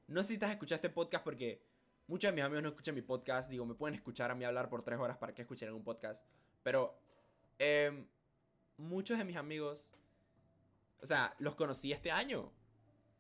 [0.07, 1.61] No sé si te has escuchado este podcast porque
[2.07, 3.49] muchos de mis amigos no escuchan mi podcast.
[3.49, 6.23] Digo, me pueden escuchar a mí hablar por tres horas para que escuchen un podcast.
[6.63, 6.97] Pero
[7.59, 8.05] em,
[8.77, 9.91] muchos de mis amigos,
[11.01, 12.51] o sea, los conocí este año.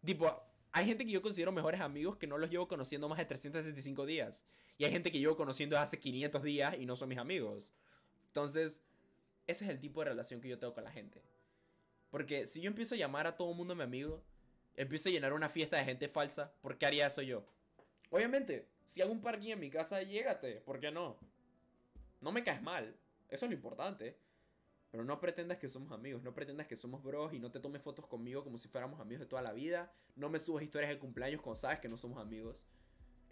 [0.03, 3.25] Tipo, hay gente que yo considero mejores amigos que no los llevo conociendo más de
[3.25, 4.45] 365 días.
[4.77, 7.71] Y hay gente que llevo conociendo hace 500 días y no son mis amigos.
[8.27, 8.81] Entonces,
[9.47, 11.21] ese es el tipo de relación que yo tengo con la gente.
[12.09, 14.23] Porque si yo empiezo a llamar a todo el mundo mi amigo,
[14.75, 17.45] empiezo a llenar una fiesta de gente falsa, ¿por qué haría eso yo?
[18.09, 21.17] Obviamente, si hago un parking en mi casa, llégate, ¿por qué no?
[22.21, 22.95] No me caes mal,
[23.29, 24.17] eso es lo importante.
[24.91, 27.81] Pero no pretendas que somos amigos, no pretendas que somos bros y no te tomes
[27.81, 29.91] fotos conmigo como si fuéramos amigos de toda la vida.
[30.15, 32.63] No me subas historias de cumpleaños cuando sabes que no somos amigos.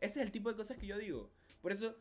[0.01, 1.31] Ese es el tipo de cosas que yo digo.
[1.61, 1.95] Por eso,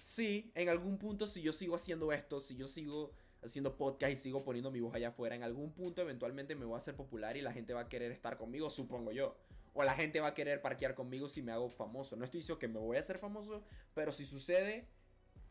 [0.00, 4.16] sí, en algún punto, si yo sigo haciendo esto, si yo sigo haciendo podcast y
[4.16, 7.36] sigo poniendo mi voz allá afuera, en algún punto eventualmente me voy a hacer popular
[7.36, 9.36] y la gente va a querer estar conmigo, supongo yo.
[9.78, 12.16] O la gente va a querer parquear conmigo si me hago famoso.
[12.16, 13.62] No estoy diciendo que me voy a hacer famoso,
[13.92, 14.88] pero si sucede,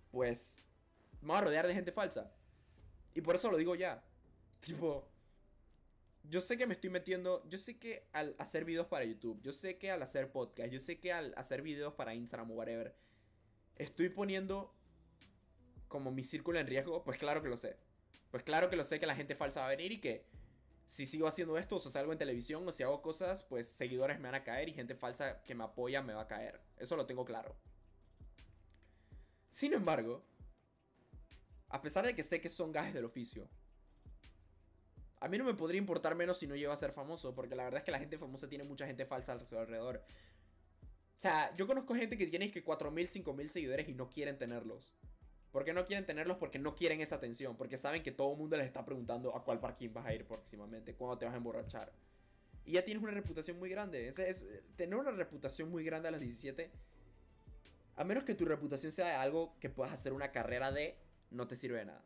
[0.09, 0.57] pues
[1.21, 2.33] me voy a rodear de gente falsa.
[3.13, 4.03] Y por eso lo digo ya.
[4.61, 5.07] Tipo,
[6.23, 9.53] yo sé que me estoy metiendo, yo sé que al hacer videos para YouTube, yo
[9.53, 12.95] sé que al hacer podcast, yo sé que al hacer videos para Instagram o whatever,
[13.75, 14.73] estoy poniendo
[15.87, 17.77] como mi círculo en riesgo, pues claro que lo sé.
[18.31, 20.25] Pues claro que lo sé que la gente falsa va a venir y que
[20.85, 24.27] si sigo haciendo esto, o salgo en televisión, o si hago cosas, pues seguidores me
[24.27, 26.61] van a caer y gente falsa que me apoya me va a caer.
[26.77, 27.55] Eso lo tengo claro.
[29.49, 30.23] Sin embargo,
[31.69, 33.49] a pesar de que sé que son gajes del oficio,
[35.19, 37.63] a mí no me podría importar menos si no llego a ser famoso, porque la
[37.63, 40.03] verdad es que la gente famosa tiene mucha gente falsa su alrededor.
[41.17, 44.93] O sea, yo conozco gente que tiene que 4.000, 5.000 seguidores y no quieren tenerlos.
[45.55, 46.35] ¿Por qué no quieren tenerlos?
[46.35, 47.55] Porque no quieren esa atención.
[47.55, 50.25] Porque saben que todo el mundo les está preguntando a cuál parking vas a ir
[50.25, 51.93] próximamente, cuándo te vas a emborrachar.
[52.65, 54.09] Y ya tienes una reputación muy grande.
[54.09, 54.45] Es,
[54.75, 56.69] tener una reputación muy grande a los 17,
[57.95, 60.97] a menos que tu reputación sea de algo que puedas hacer una carrera de,
[61.31, 62.03] no te sirve de nada.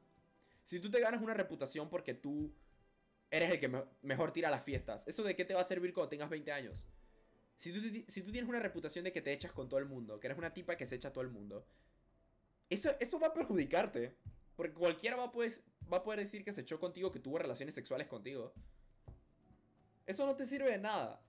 [0.63, 2.53] Si tú te ganas una reputación porque tú
[3.31, 6.09] eres el que mejor tira las fiestas, ¿eso de qué te va a servir cuando
[6.09, 6.85] tengas 20 años?
[7.57, 10.19] Si tú, si tú tienes una reputación de que te echas con todo el mundo,
[10.19, 11.65] que eres una tipa que se echa a todo el mundo,
[12.69, 14.15] eso, eso va a perjudicarte.
[14.55, 15.53] Porque cualquiera va a, poder,
[15.91, 18.53] va a poder decir que se echó contigo, que tuvo relaciones sexuales contigo.
[20.05, 21.25] Eso no te sirve de nada.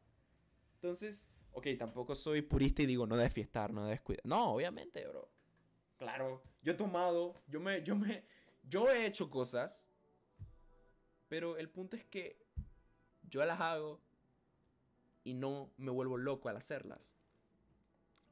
[0.75, 4.25] Entonces, ok, tampoco soy purista y digo no debes fiestar, no debes cuidar.
[4.25, 5.31] No, obviamente, bro.
[5.97, 8.25] Claro, yo he tomado, yo me, yo me,
[8.65, 9.87] yo he hecho cosas.
[11.29, 12.45] Pero el punto es que
[13.23, 14.01] yo las hago
[15.23, 17.17] y no me vuelvo loco al hacerlas.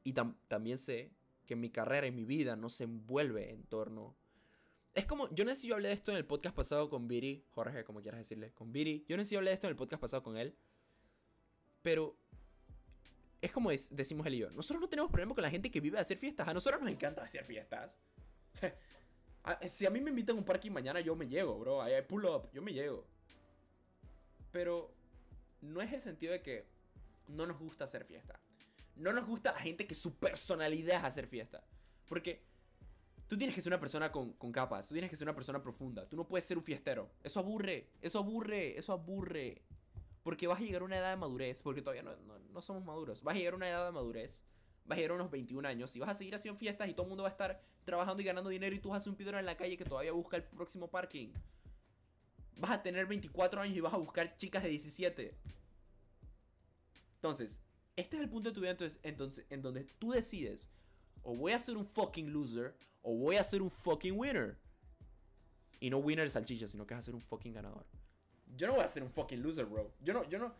[0.02, 0.14] Y
[0.48, 1.12] también sé
[1.48, 4.14] que mi carrera y mi vida no se envuelve en torno.
[4.92, 7.08] Es como, yo no sé si yo hablé de esto en el podcast pasado con
[7.08, 9.06] Viri, Jorge, como quieras decirle, con Viri.
[9.08, 10.54] Yo no sé si yo hablé de esto en el podcast pasado con él.
[11.80, 12.18] Pero
[13.40, 14.50] es como decimos él y yo.
[14.50, 16.46] Nosotros no tenemos problema con la gente que vive a hacer fiestas.
[16.46, 17.98] A nosotros nos encanta hacer fiestas.
[19.70, 21.88] si a mí me invitan a un parking mañana, yo me llego, bro.
[21.88, 23.06] I pull up, yo me llego.
[24.52, 24.92] Pero
[25.62, 26.66] no es el sentido de que
[27.26, 28.38] no nos gusta hacer fiesta
[28.98, 31.64] no nos gusta la gente que su personalidad es hacer fiesta.
[32.06, 32.42] Porque
[33.28, 36.08] tú tienes que ser una persona con, capas, tú tienes que ser una persona profunda,
[36.08, 37.10] tú no puedes ser un fiestero.
[37.22, 39.62] Eso aburre, eso aburre, eso aburre.
[40.22, 43.34] Porque vas a llegar a una edad de madurez, porque todavía no, somos maduros, vas
[43.34, 44.42] a llegar a una edad de madurez,
[44.84, 47.04] vas a llegar a unos 21 años y vas a seguir haciendo fiestas y todo
[47.04, 49.38] el mundo va a estar trabajando y ganando dinero y tú vas a un piedra
[49.38, 51.28] en la calle que todavía busca el próximo parking.
[52.56, 55.34] Vas a tener 24 años y vas a buscar chicas de 17.
[57.14, 57.58] Entonces,
[57.98, 60.70] este es el punto de tu vida entonces, en donde tú decides,
[61.22, 64.56] o voy a ser un fucking loser, o voy a ser un fucking winner.
[65.80, 67.84] Y no winner de salchicha, sino que vas a ser un fucking ganador.
[68.56, 69.92] Yo no voy a ser un fucking loser, bro.
[70.00, 70.54] Yo no, yo no,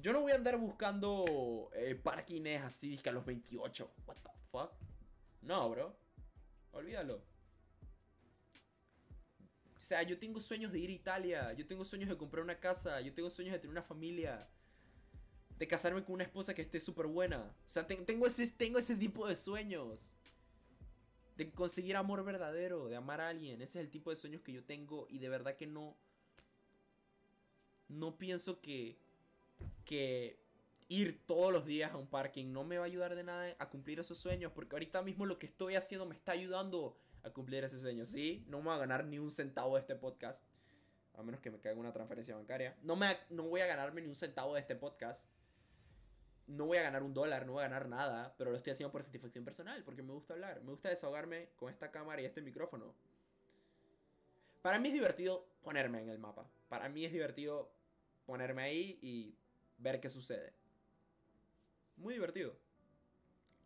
[0.00, 3.90] yo no voy a andar buscando eh, parkings así que a los 28.
[4.06, 4.72] What the fuck?
[5.42, 5.94] No, bro.
[6.72, 7.22] Olvídalo.
[9.80, 11.52] O sea, yo tengo sueños de ir a Italia.
[11.52, 13.02] Yo tengo sueños de comprar una casa.
[13.02, 14.48] Yo tengo sueños de tener una familia
[15.58, 17.38] de casarme con una esposa que esté súper buena.
[17.38, 20.10] O sea, tengo, ese, tengo ese tipo de sueños.
[21.36, 23.60] De conseguir amor verdadero, de amar a alguien.
[23.62, 25.96] Ese es el tipo de sueños que yo tengo y de verdad que no...
[27.88, 28.98] No pienso que...
[29.84, 30.44] Que
[30.88, 33.68] ir todos los días a un parking no me va a ayudar de nada a
[33.70, 34.52] cumplir esos sueños.
[34.54, 38.04] Porque ahorita mismo lo que estoy haciendo me está ayudando a cumplir ese sueño.
[38.04, 40.44] Sí, no me voy a ganar ni un centavo de este podcast.
[41.14, 42.76] A menos que me caiga una transferencia bancaria.
[42.82, 45.26] No, me, no voy a ganarme ni un centavo de este podcast
[46.46, 48.92] no voy a ganar un dólar, no voy a ganar nada, pero lo estoy haciendo
[48.92, 52.40] por satisfacción personal, porque me gusta hablar, me gusta desahogarme con esta cámara y este
[52.40, 52.94] micrófono.
[54.62, 56.48] Para mí es divertido ponerme en el mapa.
[56.68, 57.70] Para mí es divertido
[58.26, 59.34] ponerme ahí y
[59.78, 60.52] ver qué sucede.
[61.96, 62.56] Muy divertido.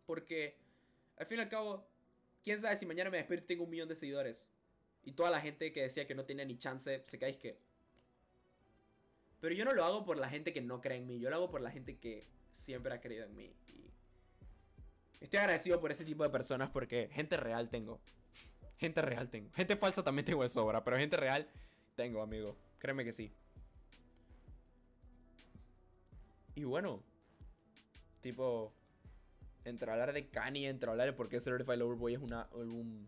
[0.05, 0.57] Porque,
[1.17, 1.87] al fin y al cabo,
[2.43, 4.47] quién sabe si mañana me despierto y tengo un millón de seguidores.
[5.03, 7.57] Y toda la gente que decía que no tenía ni chance, se cae que.
[9.39, 11.37] Pero yo no lo hago por la gente que no cree en mí, yo lo
[11.37, 13.53] hago por la gente que siempre ha creído en mí.
[13.67, 13.91] Y
[15.19, 17.99] estoy agradecido por ese tipo de personas porque gente real tengo.
[18.77, 19.51] Gente real tengo.
[19.53, 21.47] Gente falsa también tengo de sobra, pero gente real
[21.95, 22.57] tengo, amigo.
[22.79, 23.31] Créeme que sí.
[26.55, 27.01] Y bueno,
[28.21, 28.73] tipo,
[29.63, 33.07] entre hablar de Kanye, entre hablar de por qué Certified Lover Boy es álbum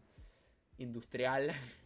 [0.77, 1.51] industrial.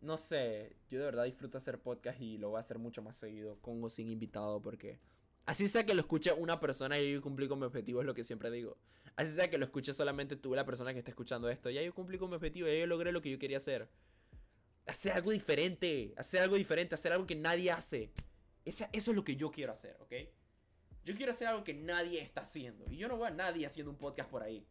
[0.00, 3.16] No sé, yo de verdad disfruto hacer podcast y lo voy a hacer mucho más
[3.16, 4.98] seguido, con o sin invitado, porque
[5.44, 8.14] Así sea que lo escuche una persona y yo cumplí con mi objetivo, es lo
[8.14, 8.76] que siempre digo.
[9.16, 11.68] Así sea que lo escuche solamente tú, la persona que está escuchando esto.
[11.70, 13.88] Ya yo cumplí con mi objetivo, ya yo logré lo que yo quería hacer.
[14.86, 18.12] Hacer algo diferente, hacer algo diferente, hacer algo que nadie hace.
[18.64, 20.12] eso es lo que yo quiero hacer, ¿ok?
[21.04, 22.84] Yo quiero hacer algo que nadie está haciendo.
[22.88, 24.64] Y yo no veo a nadie haciendo un podcast por ahí.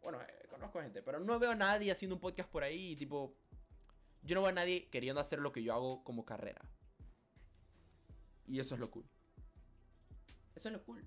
[0.00, 2.94] Bueno, eh, conozco gente, pero no veo a nadie haciendo un podcast por ahí.
[2.94, 3.34] Tipo,
[4.22, 6.60] yo no veo a nadie queriendo hacer lo que yo hago como carrera.
[8.46, 9.04] Y eso es lo cool.
[10.58, 11.06] Eso es lo cool.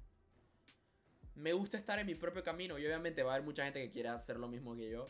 [1.36, 3.92] Me gusta estar en mi propio camino y obviamente va a haber mucha gente que
[3.92, 5.08] quiera hacer lo mismo que yo.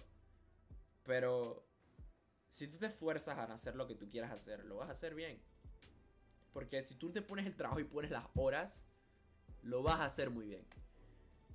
[1.03, 1.63] Pero
[2.49, 5.13] si tú te esfuerzas a hacer lo que tú quieras hacer, lo vas a hacer
[5.13, 5.39] bien.
[6.53, 8.81] Porque si tú te pones el trabajo y pones las horas,
[9.61, 10.65] lo vas a hacer muy bien.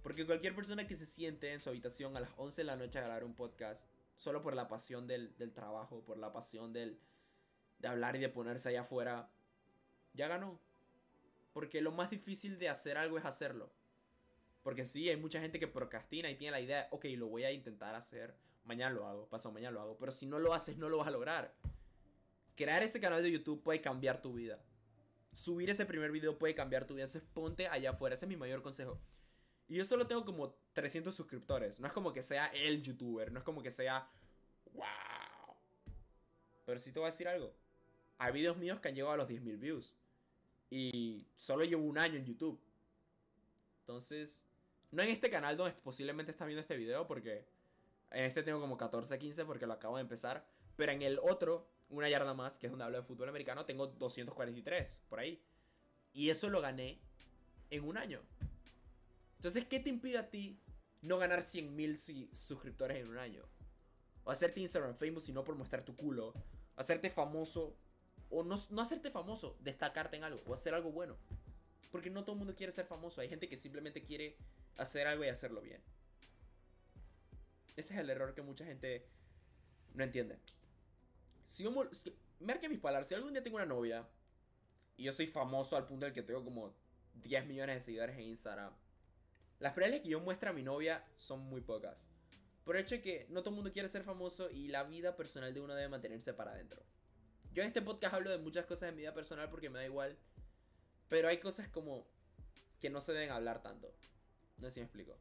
[0.04, 3.00] Porque cualquier persona que se siente en su habitación a las 11 de la noche
[3.00, 7.00] a grabar un podcast, solo por la pasión del, trabajo, por la pasión del,
[7.80, 9.28] de hablar y de ponerse allá afuera,
[10.12, 10.60] ya ganó.
[11.56, 13.72] Porque lo más difícil de hacer algo es hacerlo.
[14.62, 17.50] Porque sí, hay mucha gente que procrastina y tiene la idea, ok, lo voy a
[17.50, 19.96] intentar hacer, mañana lo hago, pasado mañana lo hago.
[19.96, 21.54] Pero si no lo haces, no lo vas a lograr.
[22.56, 24.62] Crear ese canal de YouTube puede cambiar tu vida.
[25.32, 27.04] Subir ese primer video puede cambiar tu vida.
[27.04, 28.16] Entonces ponte allá afuera.
[28.16, 29.00] Ese es mi mayor consejo.
[29.66, 31.80] Y yo solo tengo como 300 suscriptores.
[31.80, 33.32] No es como que sea el youtuber.
[33.32, 34.10] No es como que sea.
[34.74, 34.84] ¡Wow!
[36.66, 37.54] Pero sí te voy a decir algo.
[38.18, 39.96] Hay videos míos que han llegado a los 10.000 views.
[40.70, 42.60] Y solo llevo un año en YouTube.
[43.80, 44.44] Entonces.
[44.92, 47.06] No en este canal donde posiblemente estás viendo este video.
[47.06, 47.46] Porque
[48.10, 50.46] en este tengo como 14, 15 porque lo acabo de empezar.
[50.76, 53.86] Pero en el otro, una yarda más, que es donde hablo de fútbol americano, tengo
[53.86, 55.42] 243 por ahí.
[56.12, 57.00] Y eso lo gané
[57.70, 58.22] en un año.
[59.36, 60.58] Entonces, ¿qué te impide a ti
[61.02, 63.42] no ganar 100.000 suscriptores en un año?
[64.24, 66.34] O hacerte Instagram famous y no por mostrar tu culo.
[66.76, 67.76] Hacerte famoso.
[68.30, 70.40] O no, no hacerte famoso, destacarte en algo.
[70.46, 71.16] O hacer algo bueno.
[71.90, 73.20] Porque no todo el mundo quiere ser famoso.
[73.20, 74.36] Hay gente que simplemente quiere
[74.76, 75.80] hacer algo y hacerlo bien.
[77.76, 79.06] Ese es el error que mucha gente
[79.94, 80.38] no entiende.
[81.46, 81.70] Si yo,
[82.40, 84.06] marque mis palabras, si algún día tengo una novia
[84.96, 86.74] y yo soy famoso al punto del que tengo como
[87.14, 88.72] 10 millones de seguidores en Instagram
[89.58, 92.04] las probabilidades que yo muestre a mi novia son muy pocas.
[92.64, 95.16] Por el hecho de que no todo el mundo quiere ser famoso y la vida
[95.16, 96.82] personal de uno debe mantenerse para adentro.
[97.56, 99.86] Yo en este podcast hablo de muchas cosas de mi vida personal porque me da
[99.86, 100.14] igual.
[101.08, 102.06] Pero hay cosas como
[102.78, 103.90] que no se deben hablar tanto.
[104.58, 105.16] No sé si me explico.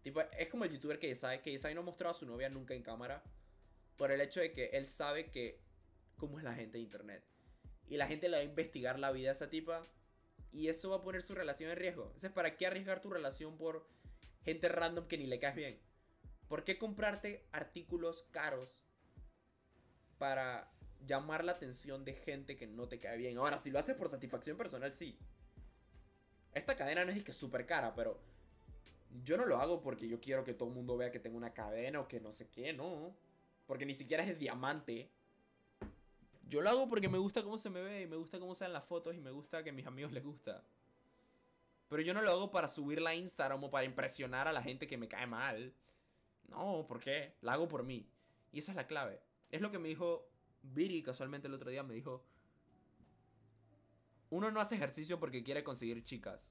[0.00, 2.74] Tipo, es como el youtuber que sabe que Isai no mostró a su novia nunca
[2.74, 3.24] en cámara.
[3.96, 5.60] Por el hecho de que él sabe que
[6.16, 7.24] cómo es la gente de internet.
[7.88, 9.84] Y la gente le va a investigar la vida de esa tipa
[10.52, 12.04] y eso va a poner su relación en riesgo.
[12.04, 13.88] Entonces, ¿para qué arriesgar tu relación por
[14.44, 15.80] gente random que ni le caes bien?
[16.46, 18.84] ¿Por qué comprarte artículos caros
[20.16, 20.75] para
[21.06, 23.38] llamar la atención de gente que no te cae bien?
[23.38, 25.18] Ahora, si lo haces por satisfacción personal, sí.
[26.52, 28.18] Esta cadena no es que súper cara, pero
[29.22, 31.52] yo no lo hago porque yo quiero que todo el mundo vea que tengo una
[31.52, 33.14] cadena o que no sé qué, no.
[33.66, 35.10] Porque ni siquiera es de diamante.
[36.48, 38.64] Yo lo hago porque me gusta cómo se me ve y me gusta cómo se
[38.64, 40.62] ven las fotos y me gusta que a mis amigos les gusta.
[41.88, 44.86] Pero yo no lo hago para subirla a Instagram o para impresionar a la gente
[44.86, 45.74] que me cae mal.
[46.48, 47.34] No, ¿por qué?
[47.40, 48.08] La hago por mí.
[48.52, 49.20] Y esa es la clave.
[49.50, 50.28] Es lo que me dijo
[50.72, 51.82] Viri casualmente el otro día.
[51.82, 52.24] Me dijo,
[54.30, 56.50] uno no hace ejercicio porque quiere conseguir chicas.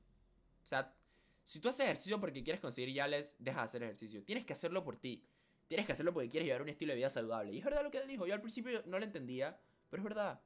[0.64, 0.96] O sea,
[1.44, 4.24] si tú haces ejercicio porque quieres conseguir yales, deja de hacer ejercicio.
[4.24, 5.24] Tienes que hacerlo por ti.
[5.68, 7.54] Tienes que hacerlo porque quieres llevar un estilo de vida saludable.
[7.54, 8.26] Y es verdad lo que dijo.
[8.26, 9.60] Yo al principio no lo entendía.
[9.90, 10.42] Pero es verdad.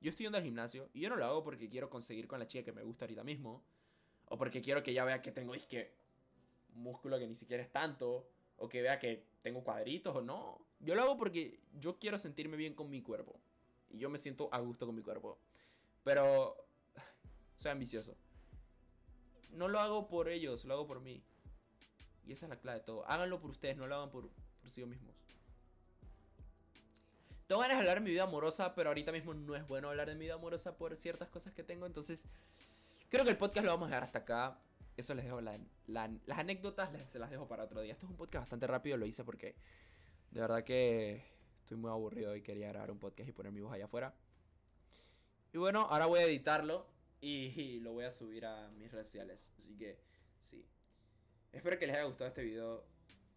[0.00, 2.46] Yo estoy yendo al gimnasio y yo no lo hago porque quiero conseguir con la
[2.46, 3.62] chica que me gusta ahorita mismo.
[4.26, 5.94] O porque quiero que ella vea que tengo que
[6.74, 8.30] músculo que ni siquiera es tanto.
[8.56, 10.66] O que vea que tengo cuadritos o no.
[10.80, 13.38] Yo lo hago porque yo quiero sentirme bien con mi cuerpo.
[13.90, 15.38] Y yo me siento a gusto con mi cuerpo.
[16.02, 16.56] Pero
[17.56, 18.16] soy ambicioso.
[19.50, 21.22] No lo hago por ellos, lo hago por mí.
[22.26, 23.06] Y esa es la clave de todo.
[23.06, 25.14] Háganlo por ustedes, no lo hagan por, por sí mismos.
[27.46, 30.08] Tengo ganas de hablar de mi vida amorosa, pero ahorita mismo no es bueno hablar
[30.08, 31.84] de mi vida amorosa por ciertas cosas que tengo.
[31.84, 32.28] Entonces,
[33.08, 34.60] creo que el podcast lo vamos a dejar hasta acá.
[34.96, 35.40] Eso les dejo.
[35.40, 37.94] las anécdotas se las dejo para otro día.
[37.94, 38.96] Esto es un podcast bastante rápido.
[38.96, 39.56] Lo hice porque
[40.30, 41.24] de verdad que
[41.60, 44.14] estoy muy aburrido y quería grabar un podcast y poner mi voz allá afuera.
[45.52, 46.86] Y bueno, ahora voy a editarlo
[47.20, 49.50] y, lo voy a subir a mis redes sociales.
[49.58, 49.98] Así que,
[50.38, 50.64] sí.
[51.52, 52.84] Espero que les haya gustado este video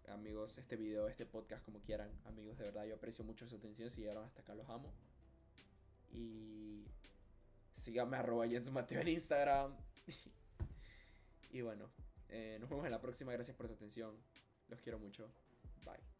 [0.10, 2.12] amigos, este video, este podcast, como quieran.
[2.26, 3.90] Amigos, de verdad, yo aprecio mucho su atención.
[3.90, 4.94] Si llegaron hasta acá, los amo.
[6.12, 6.86] Y
[7.76, 9.76] síganme arroba Jens Mateo en Instagram.
[11.52, 11.90] y bueno,
[12.30, 13.32] eh, nos vemos en la próxima.
[13.32, 14.16] Gracias por su atención.
[14.68, 15.30] Los quiero mucho.
[15.86, 16.13] Bye.